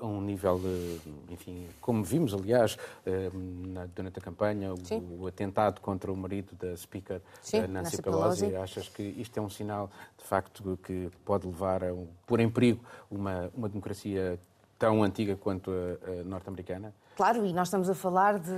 [0.00, 0.60] a um nível,
[1.30, 3.30] enfim, como vimos, aliás, eh,
[3.94, 8.46] durante a campanha, o, o, atentado contra o marido da Speaker Sim, Nancy, Pelosi.
[8.46, 8.56] Pelosi.
[8.56, 12.50] Achas que isto é um sinal, de facto, que pode levar a um, pôr em
[12.50, 14.38] perigo uma, uma democracia
[14.78, 16.92] tão antiga quanto a, a norte-americana?
[17.16, 18.50] Claro, e nós estamos a falar de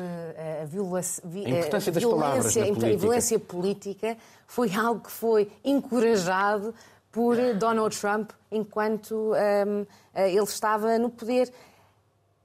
[0.63, 2.87] a, violação, a importância das palavras na política.
[2.87, 6.75] A violência política foi algo que foi encorajado
[7.15, 11.49] por Donald Trump enquanto um, eh, ele estava no poder.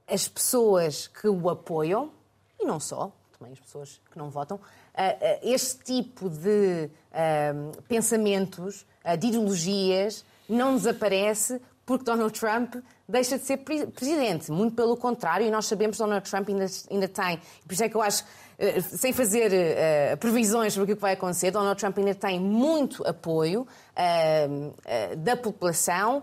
[0.06, 2.12] As pessoas que o apoiam,
[2.58, 7.72] e não só, também as pessoas que não votam, uh, uh, este tipo de ehm,
[7.88, 8.86] pensamentos,
[9.18, 12.76] de ideologias, não desaparece porque Donald Trump
[13.08, 14.52] deixa de ser presidente.
[14.52, 17.40] Muito pelo contrário, e nós sabemos que Donald Trump ainda, ainda tem.
[17.66, 18.49] Por isso é que eu acho, eh,
[18.82, 23.62] sem fazer uh, previsões sobre o que vai acontecer, Donald Trump ainda tem muito apoio
[23.62, 26.22] uh, uh, da população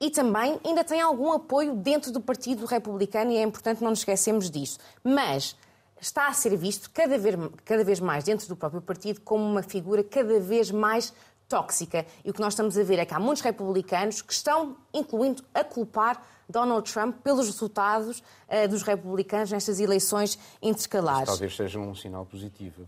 [0.00, 4.00] e também ainda tem algum apoio dentro do Partido Republicano e é importante não nos
[4.00, 4.78] esquecermos disso.
[5.02, 5.56] Mas
[6.00, 9.62] está a ser visto cada vez, cada vez mais dentro do próprio partido como uma
[9.62, 11.12] figura cada vez mais
[11.54, 12.04] tóxica.
[12.24, 15.44] E o que nós estamos a ver é que há muitos republicanos que estão, incluindo,
[15.54, 21.28] a culpar Donald Trump pelos resultados uh, dos republicanos nestas eleições intercalares.
[21.28, 22.86] talvez seja um sinal positivo.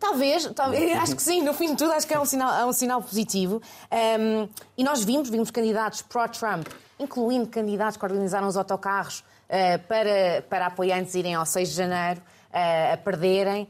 [0.00, 2.64] Talvez, talvez acho que sim, no fim de tudo, acho que é um sinal, é
[2.64, 3.60] um sinal positivo.
[3.92, 4.48] Um,
[4.78, 6.66] e nós vimos, vimos candidatos pró-Trump,
[6.98, 12.22] incluindo candidatos que organizaram os autocarros uh, para, para apoiantes irem ao 6 de janeiro
[12.92, 13.68] a perderem,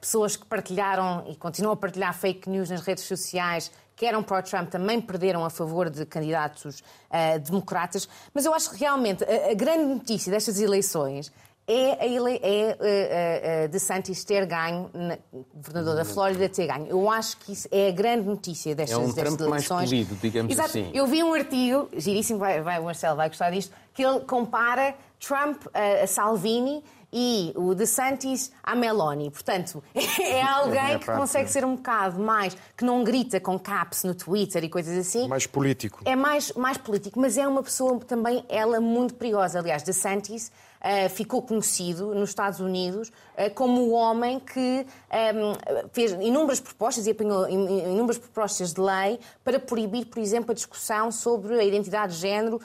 [0.00, 4.70] pessoas que partilharam e continuam a partilhar fake news nas redes sociais que eram pró-Trump
[4.70, 8.08] também perderam a favor de candidatos uh, democratas.
[8.32, 11.32] Mas eu acho que realmente a, a grande notícia destas eleições
[11.66, 15.18] é, a ele, é uh, uh, DeSantis ter ganho, na,
[15.52, 16.86] governador da Flórida ter ganho.
[16.86, 19.68] Eu acho que isso é a grande notícia destas, é um destas Trump eleições.
[19.68, 20.68] mais polido, digamos Exato.
[20.70, 20.90] assim.
[20.94, 24.94] Eu vi um artigo, giríssimo, vai, vai, o Marcelo vai gostar disto, que ele compara
[25.18, 29.30] Trump a Salvini e o DeSantis a Meloni.
[29.30, 34.14] Portanto, é alguém que consegue ser um bocado mais, que não grita com caps no
[34.14, 35.28] Twitter e coisas assim.
[35.28, 36.00] Mais político.
[36.04, 39.58] É mais, mais político, mas é uma pessoa também, ela, muito perigosa.
[39.58, 45.88] Aliás, DeSantis uh, ficou conhecido nos Estados Unidos uh, como o homem que um, ehm,
[45.92, 51.10] fez inúmeras propostas e apanhou inúmeras propostas de lei para proibir, por exemplo, a discussão
[51.10, 52.60] sobre a identidade de género uh,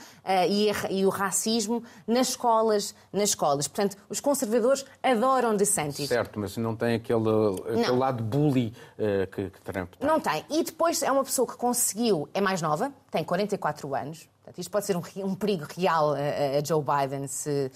[0.50, 3.68] e, a, e, o racismo nas escolas, nas escolas.
[3.68, 6.08] Portanto, os conservadores adoram DeSantis.
[6.08, 7.30] Certo, mas não tem aquele,
[7.80, 8.74] aquele lado bully
[9.32, 10.08] que, que Trump tem.
[10.08, 10.46] Não tem.
[10.50, 14.70] E depois é uma pessoa que conseguiu, é mais nova, tem 44 anos, Portanto, isto
[14.70, 17.72] pode ser um, um perigo real a, a, Joe Biden se,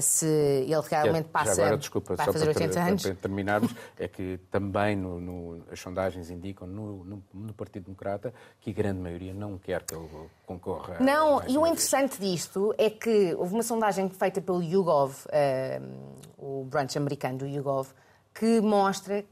[0.00, 3.02] se ele realmente passa já agora, desculpa, vai fazer 80 para, anos.
[3.02, 8.32] Para terminarmos, é que também no, no, as sondagens indicam no, no, no, Partido Democrata
[8.60, 10.08] que a grande maioria não quer que ele
[10.46, 10.96] concorra.
[11.00, 16.64] Não, e o interessante disto é que houve uma sondagem feita pelo YouGov, uh, o
[16.64, 17.88] branch americano do YouGov,
[18.32, 19.22] que mostra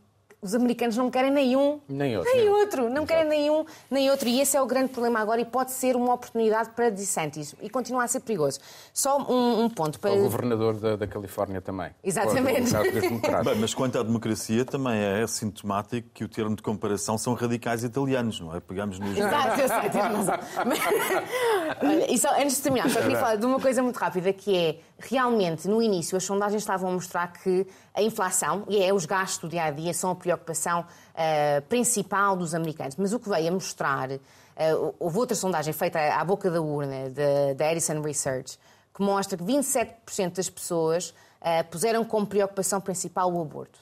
[0.45, 3.07] os americanos não querem nenhum, nem outro, nem outro não Exato.
[3.07, 4.29] querem nenhum, nem outro.
[4.29, 7.71] E esse é o grande problema agora e pode ser uma oportunidade para DeSantis e
[7.71, 8.61] continua a ser perigoso.
[8.93, 10.13] Só um, um ponto para...
[10.13, 11.91] O governador da, da Califórnia também.
[12.05, 12.73] Exatamente.
[13.45, 17.83] Bem, mas quanto à democracia, também é sintomático que o termo de comparação são radicais
[17.83, 18.61] italianos, não é?
[18.61, 19.17] Pegamos nos...
[19.17, 20.39] Exato, eu sei, razão.
[21.83, 24.55] Olha, e só, antes de terminar, só queria falar de uma coisa muito rápida, que
[24.55, 29.07] é, realmente, no início, as sondagens estavam a mostrar que a inflação, e é os
[29.07, 32.97] gastos do dia-a-dia, -dia, são a preocupação uh, principal dos americanos.
[32.97, 37.11] Mas o que veio a mostrar, uh, houve outra sondagem feita à boca da urna,
[37.57, 38.59] da Edison Research,
[38.95, 43.79] que mostra que 27% das pessoas uh, puseram como preocupação principal o aborto.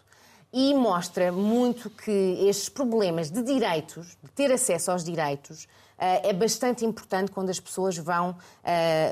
[0.53, 6.85] E mostra muito que estes problemas de direitos, de ter acesso aos direitos, é bastante
[6.85, 8.37] importante quando as pessoas vão,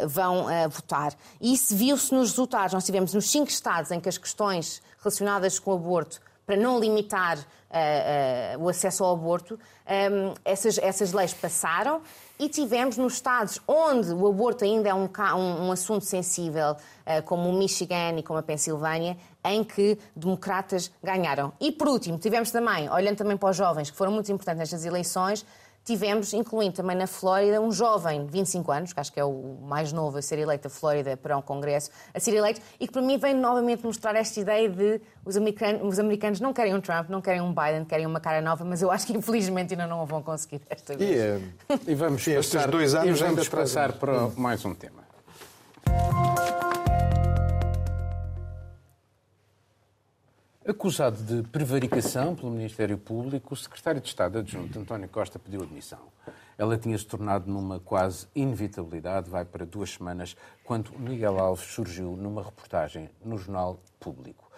[0.09, 1.15] vão votar.
[1.41, 2.75] E isso viu-se nos resultados.
[2.75, 6.81] Nós tivemos nos cinco estados em que as questões relacionadas com o aborto para não
[6.81, 7.39] limitar
[8.59, 12.03] o acesso ao aborto, ehm, essas, essas leis passaram
[12.41, 17.23] e tivemos nos estados onde o aborto ainda é um, um, um assunto sensível, uh,
[17.27, 21.53] como o Michigan e como a Pensilvânia, em que democratas ganharam.
[21.61, 24.87] E por último, tivemos também, olhando também para os jovens, que foram muito importantes nestas
[24.87, 25.45] eleições,
[25.85, 29.59] tivemos, incluindo também na Flórida, um jovem de 25 anos, que acho que é o
[29.63, 32.93] mais novo a ser eleito da Flórida para um congresso, a ser eleito, e que
[32.93, 36.81] para mim vem novamente mostrar esta ideia de os americanos, os americanos não querem um
[36.81, 39.87] Trump, não querem um Biden, querem uma cara nova, mas eu acho que infelizmente ainda
[39.87, 41.11] não o vão conseguir esta vez.
[41.11, 41.41] E, eh,
[41.87, 45.01] e vamos, passar, dois anos e vamos passar para mais um tema.
[50.69, 56.01] Acusado de prevaricação pelo Ministério Público, o secretário de Estado adjunto António Costa pediu admissão.
[56.59, 62.15] Ela tinha se tornado numa quase inevitabilidade, vai para duas semanas, quando Miguel Alves surgiu
[62.15, 64.51] numa reportagem no Jornal Público.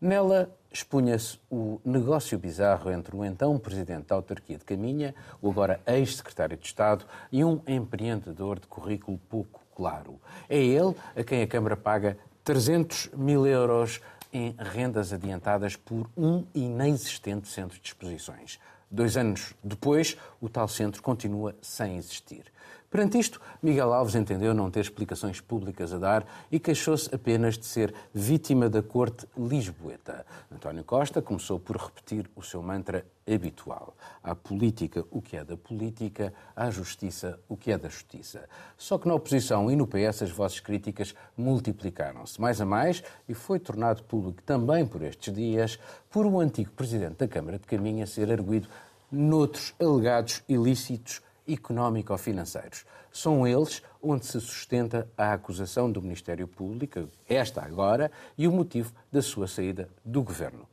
[0.00, 5.78] Nela expunha-se o negócio bizarro entre o então presidente da autarquia de Caminha, o agora
[5.86, 10.18] ex-secretário de Estado, e um empreendedor de currículo pouco claro.
[10.48, 14.00] É ele a quem a Câmara paga 300 mil euros
[14.32, 18.58] em rendas adiantadas por um inexistente centro de exposições.
[18.90, 22.44] Dois anos depois, o tal centro continua sem existir.
[22.90, 27.64] Perante isto, Miguel Alves entendeu não ter explicações públicas a dar e queixou-se apenas de
[27.64, 30.26] ser vítima da corte lisboeta.
[30.50, 33.94] António Costa começou por repetir o seu mantra habitual.
[34.24, 38.48] À política o que é da política, à justiça o que é da justiça.
[38.76, 43.34] Só que na oposição e no PS as vozes críticas multiplicaram-se mais a mais e
[43.34, 45.78] foi tornado público também por estes dias
[46.10, 48.68] por o um antigo presidente da Câmara de Caminha ser arguído
[49.12, 51.22] noutros alegados ilícitos
[51.52, 52.84] económico-financeiros.
[53.12, 58.92] São eles onde se sustenta a acusação do Ministério Público, esta agora, e o motivo
[59.10, 60.66] da sua saída do governo.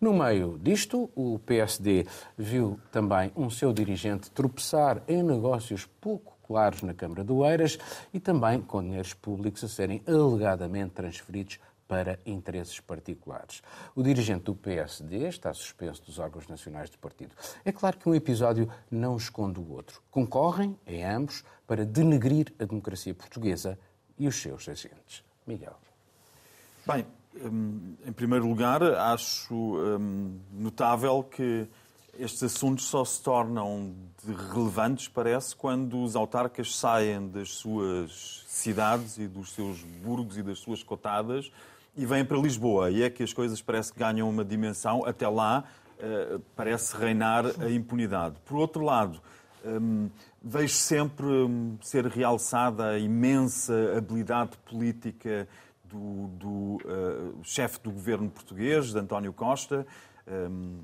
[0.00, 6.82] No meio disto, o PSD viu também um seu dirigente tropeçar em negócios pouco claros
[6.82, 7.78] na Câmara do Eiras
[8.12, 11.58] e também com dinheiros públicos a serem alegadamente transferidos
[11.92, 13.62] para interesses particulares.
[13.94, 17.34] O dirigente do PSD está suspenso dos órgãos nacionais do partido.
[17.66, 20.02] É claro que um episódio não esconde o outro.
[20.10, 23.78] Concorrem, em ambos, para denegrir a democracia portuguesa
[24.18, 25.22] e os seus agentes.
[25.46, 25.76] Miguel.
[26.86, 27.04] Bem,
[27.36, 31.68] hum, em primeiro lugar, acho hum, notável que
[32.18, 33.94] estes assuntos só se tornam
[34.50, 40.58] relevantes, parece, quando os autarcas saem das suas cidades e dos seus burgos e das
[40.58, 41.52] suas cotadas
[41.96, 42.90] e vêm para Lisboa.
[42.90, 45.04] E é que as coisas parece que ganham uma dimensão.
[45.04, 45.64] Até lá
[45.98, 48.36] uh, parece reinar a impunidade.
[48.44, 49.20] Por outro lado,
[49.64, 50.10] um,
[50.42, 55.48] vejo sempre um, ser realçada a imensa habilidade política
[55.84, 59.86] do, do uh, chefe do governo português, de António Costa.
[60.26, 60.80] Um,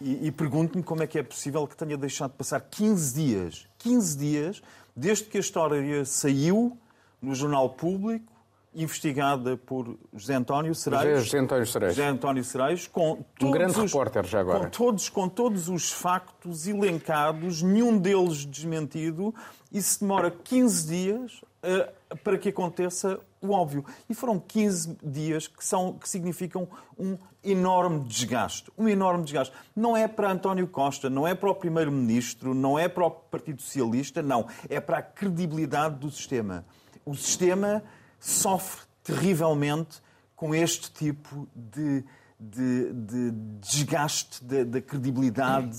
[0.00, 3.68] e, e pergunto-me como é que é possível que tenha deixado de passar 15 dias,
[3.78, 4.62] 15 dias,
[4.94, 6.78] desde que a história saiu
[7.20, 8.32] no jornal público,
[8.74, 11.24] investigada por José António Serais.
[11.24, 11.94] José, António Serais.
[11.94, 14.64] José António Serais, com um grande os, repórter já agora.
[14.64, 19.34] Com todos, com todos os factos elencados, nenhum deles desmentido,
[19.72, 23.84] e se demora 15 dias uh, para que aconteça o óbvio.
[24.08, 28.70] E foram 15 dias que, são, que significam um enorme desgaste.
[28.76, 29.54] Um enorme desgaste.
[29.74, 33.62] Não é para António Costa, não é para o Primeiro-Ministro, não é para o Partido
[33.62, 34.46] Socialista, não.
[34.68, 36.64] É para a credibilidade do sistema.
[37.04, 37.82] O sistema
[38.18, 40.00] sofre terrivelmente
[40.36, 42.04] com este tipo de,
[42.38, 45.78] de, de desgaste da, de, de credibilidade.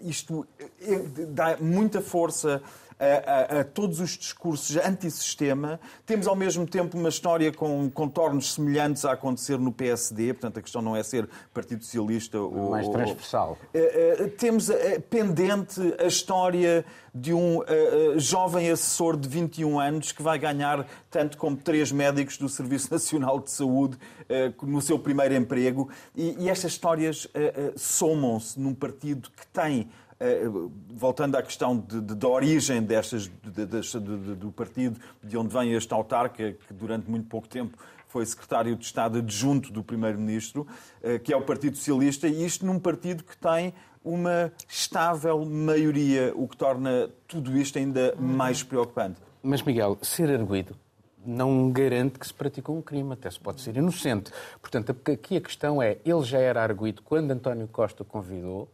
[0.00, 0.46] Isto
[0.80, 2.62] é, dá muita força
[3.02, 5.80] a, a, a, todos os discursos antissistema.
[6.06, 10.62] Temos, ao mesmo tempo, uma história com contornos semelhantes a acontecer no PSD, portanto, a
[10.62, 12.70] questão não é ser Partido Socialista ou.
[12.70, 13.58] Mais transversal.
[13.74, 14.70] Ou, temos
[15.10, 16.84] pendente a história
[17.14, 17.64] de um uh,
[18.18, 23.38] jovem assessor de 21 anos que vai ganhar tanto como três médicos do Serviço Nacional
[23.38, 25.90] de Saúde uh, no seu primeiro emprego.
[26.16, 27.28] E, e estas histórias uh,
[27.76, 29.90] somam-se num partido que tem
[30.88, 35.92] voltando à questão de, de, da origem destas, de, do partido, de onde vem este
[35.92, 37.76] autarca, que durante muito pouco tempo
[38.08, 40.66] foi secretário de Estado adjunto do Primeiro-Ministro,
[41.24, 43.72] que é o Partido Socialista, e isto num partido que tem
[44.04, 49.18] uma estável maioria, o que torna tudo isto ainda mais preocupante.
[49.42, 50.76] Mas, Miguel, ser arguído
[51.24, 54.32] não garante que se praticou um crime, até se pode ser inocente.
[54.60, 58.68] Portanto, aqui a questão é, ele já era arguído quando António Costa o convidou,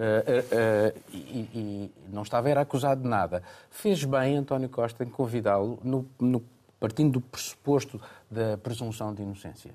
[0.00, 3.42] Uh, uh, uh, e, e, não estava era acusado de nada.
[3.70, 6.42] Fez bem António Costa em convidá-lo, no, no,
[6.78, 9.74] partindo do pressuposto da presunção de inocência?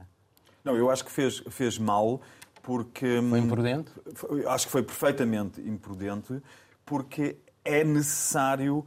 [0.64, 2.20] Não, eu acho que fez, fez mal,
[2.64, 3.22] porque.
[3.30, 3.92] Foi imprudente?
[4.48, 6.42] Acho que foi perfeitamente imprudente,
[6.84, 8.84] porque é necessário,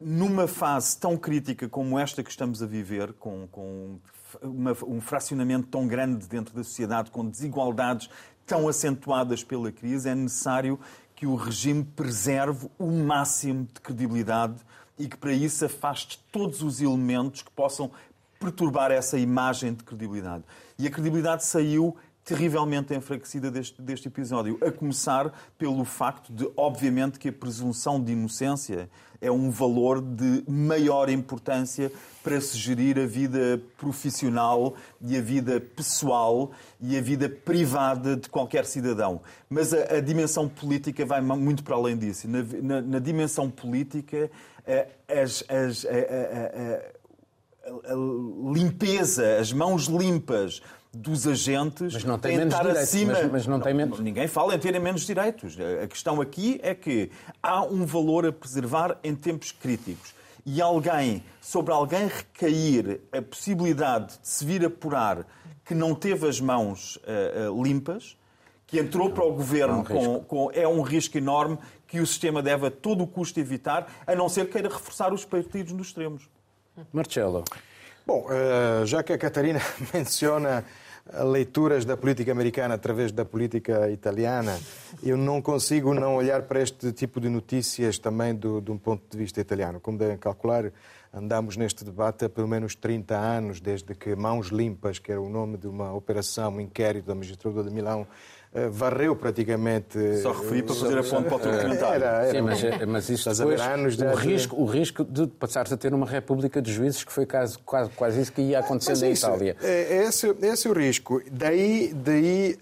[0.00, 3.98] numa fase tão crítica como esta que estamos a viver, com, com
[4.42, 8.08] uma, um fracionamento tão grande dentro da sociedade, com desigualdades
[8.46, 10.78] tão acentuadas pela crise, é necessário
[11.14, 14.56] que o regime preserve o máximo de credibilidade
[14.98, 17.90] e que para isso afaste todos os elementos que possam
[18.38, 20.44] perturbar essa imagem de credibilidade.
[20.78, 24.58] E a credibilidade saiu terrivelmente enfraquecida deste, deste episódio.
[24.62, 28.88] A começar pelo facto de, obviamente, que a presunção de inocência
[29.20, 35.60] é um valor de maior importância para se gerir a vida profissional e a vida
[35.60, 36.50] pessoal
[36.80, 39.20] e a vida privada de qualquer cidadão.
[39.48, 42.26] Mas a, a dimensão política vai muito para além disso.
[42.28, 44.30] Na, na, na dimensão política,
[45.08, 45.88] as, as, a,
[47.70, 50.62] a, a limpeza, as mãos limpas,
[50.94, 53.12] dos agentes mas não tem menos direitos, acima.
[53.12, 54.00] Mas, mas não, não tem menos...
[54.00, 55.56] Ninguém fala em terem menos direitos.
[55.82, 57.10] A questão aqui é que
[57.42, 60.14] há um valor a preservar em tempos críticos.
[60.46, 65.26] E alguém, sobre alguém recair a possibilidade de se vir apurar
[65.64, 68.16] que não teve as mãos uh, uh, limpas,
[68.66, 72.06] que entrou para o governo é um com, com, É um risco enorme que o
[72.06, 75.88] sistema deve a todo o custo evitar, a não ser queira reforçar os partidos nos
[75.88, 76.28] extremos.
[76.92, 77.44] Marcelo.
[78.06, 79.60] Bom, uh, já que a Catarina
[79.94, 80.64] menciona
[81.12, 84.58] leituras da política americana através da política italiana,
[85.02, 89.02] eu não consigo não olhar para este tipo de notícias também do, de um ponto
[89.10, 89.78] de vista italiano.
[89.80, 90.72] Como devem calcular,
[91.12, 95.28] andamos neste debate há pelo menos 30 anos, desde que Mãos Limpas, que era o
[95.28, 98.06] nome de uma operação, um inquérito da magistratura de Milão,
[98.70, 99.98] varreu praticamente.
[100.22, 102.04] Só referi para fazer a ponte para o teu comentário.
[102.04, 105.72] Era, era, Sim, mas, eh, mas isso depois, anos o, risco, o risco de passares
[105.72, 108.92] a ter uma república de juízes, que foi quase, quase, quase isso que ia acontecer
[108.92, 109.56] mas na isso, Itália.
[109.60, 111.20] É, esse, esse é o risco.
[111.30, 112.56] Daí, daí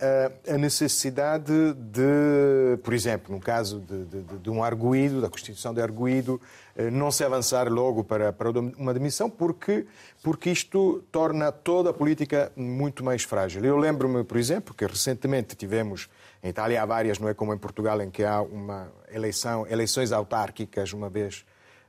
[0.48, 5.82] a, necessidade de, por exemplo, no caso de, de, de um arguído, da constituição de
[5.82, 6.40] arguído,
[6.71, 9.86] eh, não se avançar logo para, para uma demissão, porque,
[10.22, 13.64] porque isto torna toda a política muito mais frágil.
[13.64, 16.08] Eu lembro-me, por exemplo, que recentemente tivemos,
[16.42, 20.12] em Itália há várias, não é como em Portugal, em que há uma eleição, eleições
[20.12, 21.44] autárquicas uma vez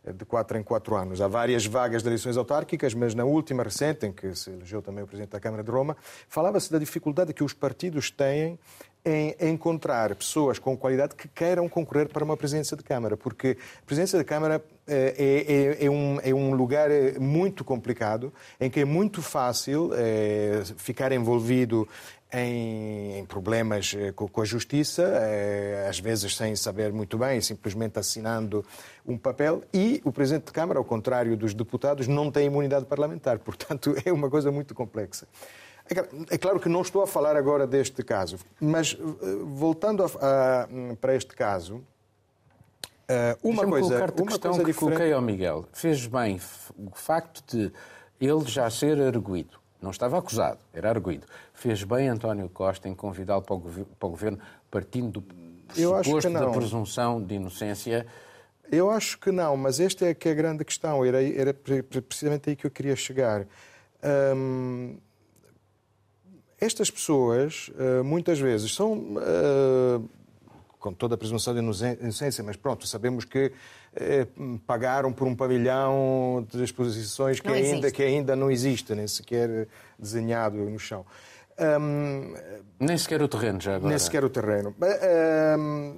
[0.06, 1.22] eh, de quatro em quatro anos.
[1.22, 5.04] Há várias vagas de eleições autárquicas, mas na última recente, em que se elegeu também
[5.04, 5.96] o Presidente da Câmara de Roma,
[6.28, 8.60] falava-se da dificuldade que os partidos têm
[9.06, 13.86] em encontrar pessoas com qualidade que queiram concorrer para uma presidência de Câmara, porque a
[13.86, 18.70] presidência de Câmara eh, é, é, é, um, é um lugar eh, muito complicado, em
[18.70, 21.88] que é muito fácil é, ficar envolvido
[22.32, 25.22] em, em problemas com, com, a justiça,
[25.88, 28.66] às vezes sem saber muito bem, simplesmente assinando
[29.06, 33.38] um papel, e o Presidente de Câmara, ao contrário dos deputados, não tem imunidade parlamentar,
[33.40, 35.28] portanto é uma coisa muito complexa.
[36.30, 40.96] É claro que não estou a falar agora deste caso, mas eh, voltando a, a,
[41.00, 41.84] para este caso,
[43.08, 44.76] eh, uma coisa, uma questão coisa que diferente...
[44.80, 45.66] coloquei ao Miguel.
[45.74, 46.40] Fez bem
[46.78, 47.72] o facto de
[48.20, 53.42] ele já ser arguído, não estava acusado, era arguído, fez bem António Costa em convidá-lo
[53.42, 53.58] para,
[54.00, 54.40] para, o governo
[54.72, 55.26] partindo do
[55.76, 58.08] suposto da presunção de inocência?
[58.72, 62.50] Eu acho que não, mas esta é que é a grande questão, era, era precisamente
[62.50, 63.46] aí que eu queria chegar.
[64.36, 64.98] Hum,
[66.64, 70.02] estas pessoas, eh, muitas vezes, são, eh,
[70.80, 73.52] com toda a presunção de inocência, mas pronto, sabemos que
[73.96, 74.26] eh,
[74.66, 79.68] pagaram por um pavilhão de exposições que, ainda, que ainda não existe, nem sequer
[80.00, 81.06] desenhado no chão.
[81.60, 82.34] Um,
[82.80, 83.90] nem sequer o terreno, já agora.
[83.90, 84.76] Nem sequer o terreno.
[85.60, 85.98] Um,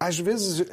[0.00, 0.66] às vezes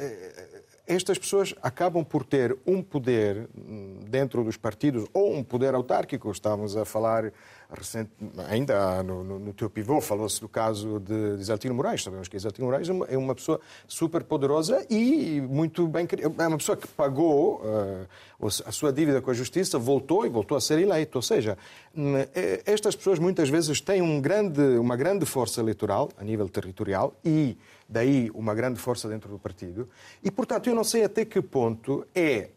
[0.86, 6.30] estas pessoas acabam por ter um poder hum, dentro dos partidos ou um poder autárquico.
[6.30, 7.32] Estávamos a falar
[7.72, 8.10] recente,
[8.48, 12.02] ainda no, no, no teu pivô, falou-se do caso de, Isaltino Moraes.
[12.02, 16.06] Sabemos que Isaltino Moraes é uma pessoa super poderosa e muito bem.
[16.38, 20.56] É uma pessoa que pagou uh, a sua dívida com a justiça, voltou e voltou
[20.56, 21.16] a ser eleito.
[21.16, 21.56] Ou seja,
[21.96, 26.48] hum, é, estas pessoas muitas vezes têm um grande, uma grande força eleitoral a nível
[26.48, 27.56] territorial e
[27.88, 29.88] daí uma grande força dentro do partido.
[30.22, 32.50] E, portanto, eu não sei até que ponto é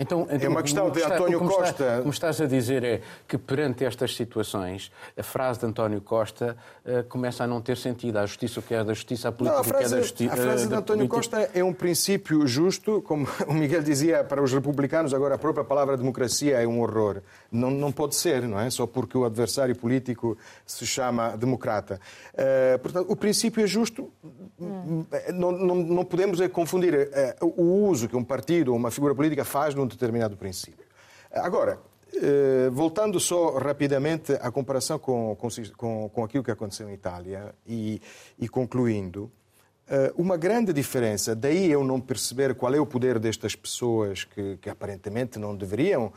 [0.00, 1.70] então, então, é uma questão de António como Costa.
[1.70, 6.56] Está, como estás a dizer é que perante estas situações, a frase de António Costa
[6.86, 8.16] uh, começa a não ter sentido.
[8.16, 9.96] A justiça o que é da justiça, a política não, a frase, o que é
[9.96, 10.32] da justiça.
[10.32, 14.54] A frase de António Costa é um princípio justo, como o Miguel dizia para os
[14.54, 17.20] republicanos, agora a própria palavra democracia é um horror.
[17.52, 18.70] Não, não pode ser, não é?
[18.70, 22.00] Só porque o adversário político se chama democrata.
[22.32, 24.10] Uh, portanto, o princípio é justo.
[24.60, 25.04] Hum.
[25.34, 29.44] Não, não, não podemos confundir uh, o uso que um partido ou uma figura política
[29.44, 30.84] faz de um determinado princípio.
[31.32, 31.78] Agora,
[32.14, 35.36] uh, voltando só rapidamente à comparação com,
[35.76, 38.00] com, com aquilo que aconteceu em Itália e,
[38.38, 39.39] e concluindo, eh,
[40.16, 44.70] uma grande diferença, daí eu não perceber qual é o poder destas pessoas que, que
[44.70, 46.12] aparentemente não deveriam uh,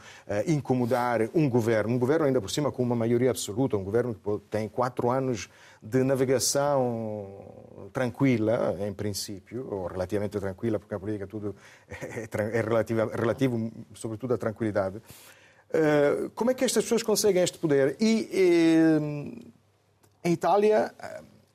[0.45, 4.39] incomodar um governo, um governo ainda por cima com uma maioria absoluta, um governo que
[4.49, 5.49] tem quatro anos
[5.81, 11.55] de navegação tranquila, em princípio, ou relativamente tranquila, porque a política tudo
[11.89, 14.97] é, é relativo, é relativo sobretudo à tranquilidade.
[14.97, 17.97] Uh, como é que estas pessoas conseguem este poder?
[17.99, 19.49] E, e
[20.23, 20.93] em Itália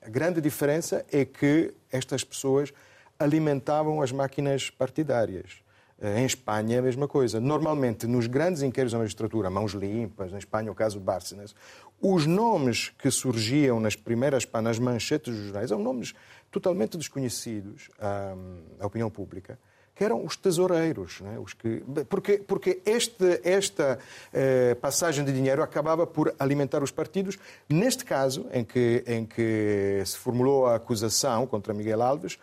[0.02, 2.72] a grande diferença é que estas pessoas
[3.18, 5.62] alimentavam as máquinas partidárias.
[6.00, 7.40] Eh, em Espanha, a mesma coisa.
[7.40, 11.54] Normalmente, nos grandes inquéritos da magistratura, mãos limpas, em Espanha, o caso Bárcenas,
[12.00, 16.14] os nomes que surgiam nas primeiras nas manchetes dos jornais eram nomes
[16.50, 18.34] totalmente desconhecidos à,
[18.78, 19.58] à opinião pública
[19.98, 21.40] que eram os tesoureiros, né?
[21.40, 23.98] os que, porque, porque este, esta
[24.32, 27.36] eh, passagem de dinheiro acabava por alimentar os partidos.
[27.68, 32.38] Neste caso, em que, em que se formulou a acusação contra Miguel Alves,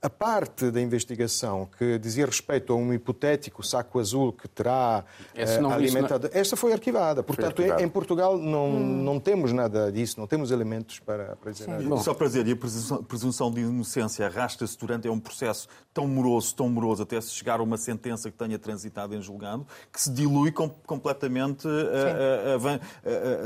[0.00, 5.72] a parte da investigação que dizia respeito a um hipotético saco azul que terá uh,
[5.72, 6.30] alimentado.
[6.32, 6.40] Não...
[6.40, 7.20] Esta foi arquivada.
[7.22, 9.02] Portanto, foi em Portugal não, hum.
[9.02, 11.96] não temos nada disso, não temos elementos para, para dizer nada.
[11.98, 16.06] Só para dizer, e a presunção, presunção de inocência arrasta-se durante é um processo tão
[16.06, 20.00] moroso, tão moroso, até se chegar a uma sentença que tenha transitado em julgado, que
[20.00, 21.70] se dilui com, completamente uh,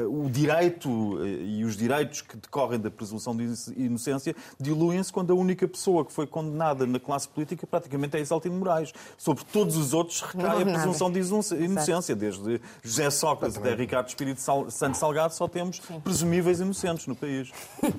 [0.04, 3.44] uh, o direito e os direitos que decorrem da presunção de
[3.74, 8.56] inocência diluem-se quando a única pessoa que foi condenada na classe política praticamente é Isaltino
[8.56, 8.92] Moraes.
[9.16, 12.14] Sobre todos os outros recai a presunção de inocência.
[12.14, 17.50] Desde José Sócrates até Ricardo Espírito Santo Salgado só temos presumíveis inocentes no país.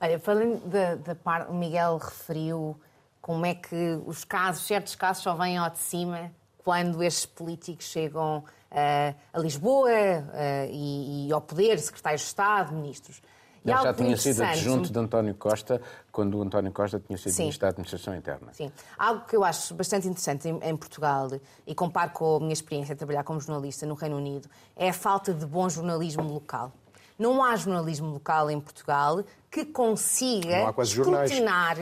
[0.00, 2.76] Olha, falando da, da parte, o Miguel referiu
[3.22, 7.86] como é que os casos, certos casos só vêm ao de cima quando estes políticos
[7.86, 13.22] chegam uh, a Lisboa uh, e, e, ao poder, secretários de Estado, ministros.
[13.64, 15.80] Ele já tinha sido adjunto de António Costa
[16.12, 17.42] quando o António Costa tinha sido Sim.
[17.42, 18.52] Ministro da Administração Interna.
[18.52, 18.70] Sim.
[18.98, 21.30] Algo que eu acho bastante interessante em, em, Portugal,
[21.66, 24.92] e comparo com a minha experiência de trabalhar como jornalista no Reino Unido, é a
[24.92, 26.72] falta de bom jornalismo local.
[27.18, 31.78] Não há jornalismo local em Portugal que consiga escrutinar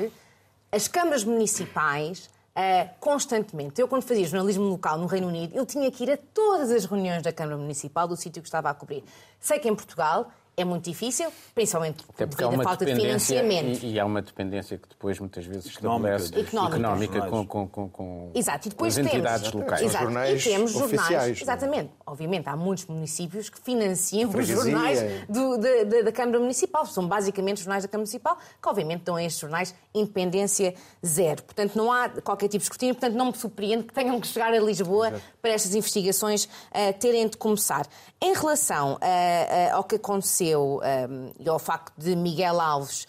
[0.70, 3.80] as câmaras municipais uh, constantemente.
[3.80, 6.84] Eu, quando fazia jornalismo local no Reino Unido, eu tinha que ir a todas as
[6.84, 9.02] reuniões da Câmara Municipal do sítio que estava a cobrir.
[9.40, 13.82] Sei que em Portugal é muito difícil, principalmente devido à falta de financiamento.
[13.82, 17.88] E, e, há uma dependência que depois muitas vezes estabelece económica, económica com, com, com,
[17.88, 18.68] com Exato.
[18.68, 19.82] E depois as entidades temos, locais.
[19.82, 20.04] Exato.
[20.04, 20.92] Jornais e temos jornais.
[20.92, 21.42] Oficiais, é?
[21.42, 21.90] exatamente.
[22.06, 26.84] Obviamente, há muitos municípios que financiam os jornais do, da, da, da, Câmara Municipal.
[26.84, 30.74] São basicamente jornais da Câmara Municipal, que obviamente dão a estes jornais independência
[31.04, 31.42] zero.
[31.44, 34.52] Portanto, não há qualquer tipo de escrutínio, portanto, não me surpreende que tenham que chegar
[34.52, 35.22] a Lisboa Exato.
[35.40, 37.86] para estas investigações uh, terem de começar.
[38.20, 43.06] Em relação uh, uh, ao que aconteceu e ao facto de Miguel Alves,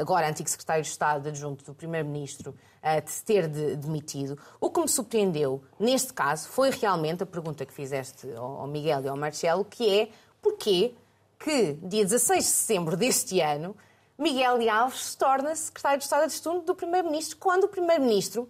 [0.00, 4.38] agora antigo secretário de Estado adjunto do Primeiro-Ministro, uh, de se ter de, demitido.
[4.60, 9.08] O que me surpreendeu neste caso foi realmente a pergunta que fizeste ao, Miguel e
[9.08, 10.08] ao Marcelo, que é
[10.42, 10.94] porquê
[11.38, 13.76] que, dia 16 de setembro deste ano,
[14.18, 18.48] Miguel Alves se torna secretário de Estado adjunto do Primeiro-Ministro, quando o Primeiro-Ministro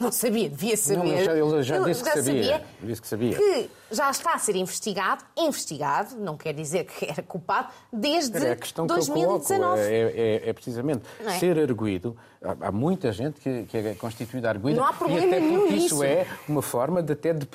[0.00, 0.98] não sabia, devia saber.
[0.98, 3.36] Não, já, ele já, disse, já que sabia, sabia, disse que sabia.
[3.36, 8.52] Que já está a ser investigado, investigado, não quer dizer que era culpado, desde é
[8.52, 9.48] a questão 2019.
[9.48, 11.38] Que eu é, é, é presidente é?
[11.38, 12.16] ser arguído.
[12.42, 14.80] Há, há, muita gente que, que é constituída arguída.
[14.80, 17.46] Não há problema e até porque isso é uma forma de até de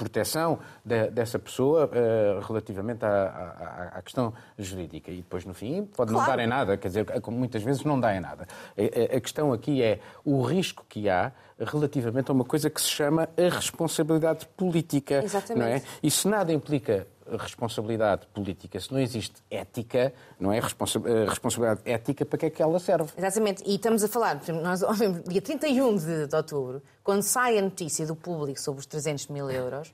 [0.00, 5.10] proteção de, dessa pessoa uh, relativamente à, à, à, questão jurídica.
[5.10, 6.30] E depois, no fim, pode claro.
[6.30, 8.48] não dar em nada, quer dizer, muitas vezes não dá em nada.
[8.78, 12.88] A, a, questão aqui é o risco que há relativamente a uma coisa que se
[12.88, 15.22] chama a responsabilidade política.
[15.22, 15.58] Exatamente.
[15.58, 15.82] Não é?
[16.02, 21.80] E se nada implica responsabilidade política, se não existe ética, não é responsa eh, responsabilidade
[21.84, 23.10] ética, para que é que ela serve?
[23.16, 23.62] Exatamente.
[23.66, 28.06] E estamos a falar, nós ouvimos dia 31 de, de outubro, quando sai a notícia
[28.06, 29.92] do público sobre os 300 mil euros,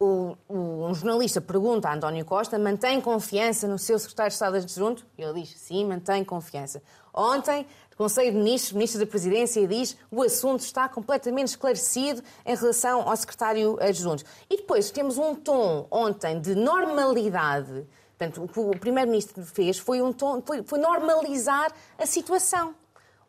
[0.00, 4.56] o, o, um jornalista pergunta a António Costa mantém confiança no seu secretário de Estado
[4.56, 5.06] adjunto?
[5.16, 6.82] E ele diz, sim, mantém confiança.
[7.12, 12.56] Ontem, o Conselho de Ministros, Ministro da Presidência, diz o assunto está completamente esclarecido em
[12.56, 14.24] relação ao secretário adjunto.
[14.48, 17.86] E depois temos um tom ontem de normalidade.
[18.16, 22.74] Portanto, o que o Primeiro-Ministro fez foi, um tom, foi, foi normalizar a situação.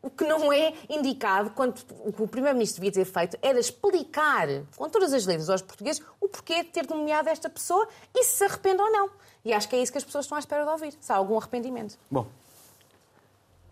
[0.02, 4.47] O que não é indicado, quando o que o Primeiro-Ministro devia ter feito era explicar,
[4.76, 8.41] com todas as letras aos portugueses, o porquê de ter nomeado esta pessoa e se
[8.41, 9.10] se arrepende ou não.
[9.45, 11.16] E acho que é isso que as pessoas estão à espera de ouvir, se há
[11.16, 11.97] algum arrependimento.
[12.10, 12.28] Bom,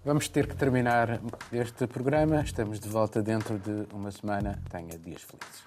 [0.06, 1.20] vamos ter que terminar
[1.52, 2.42] este programa.
[2.42, 4.62] Estamos de volta dentro de uma semana.
[4.70, 5.64] Tenha dias felizes.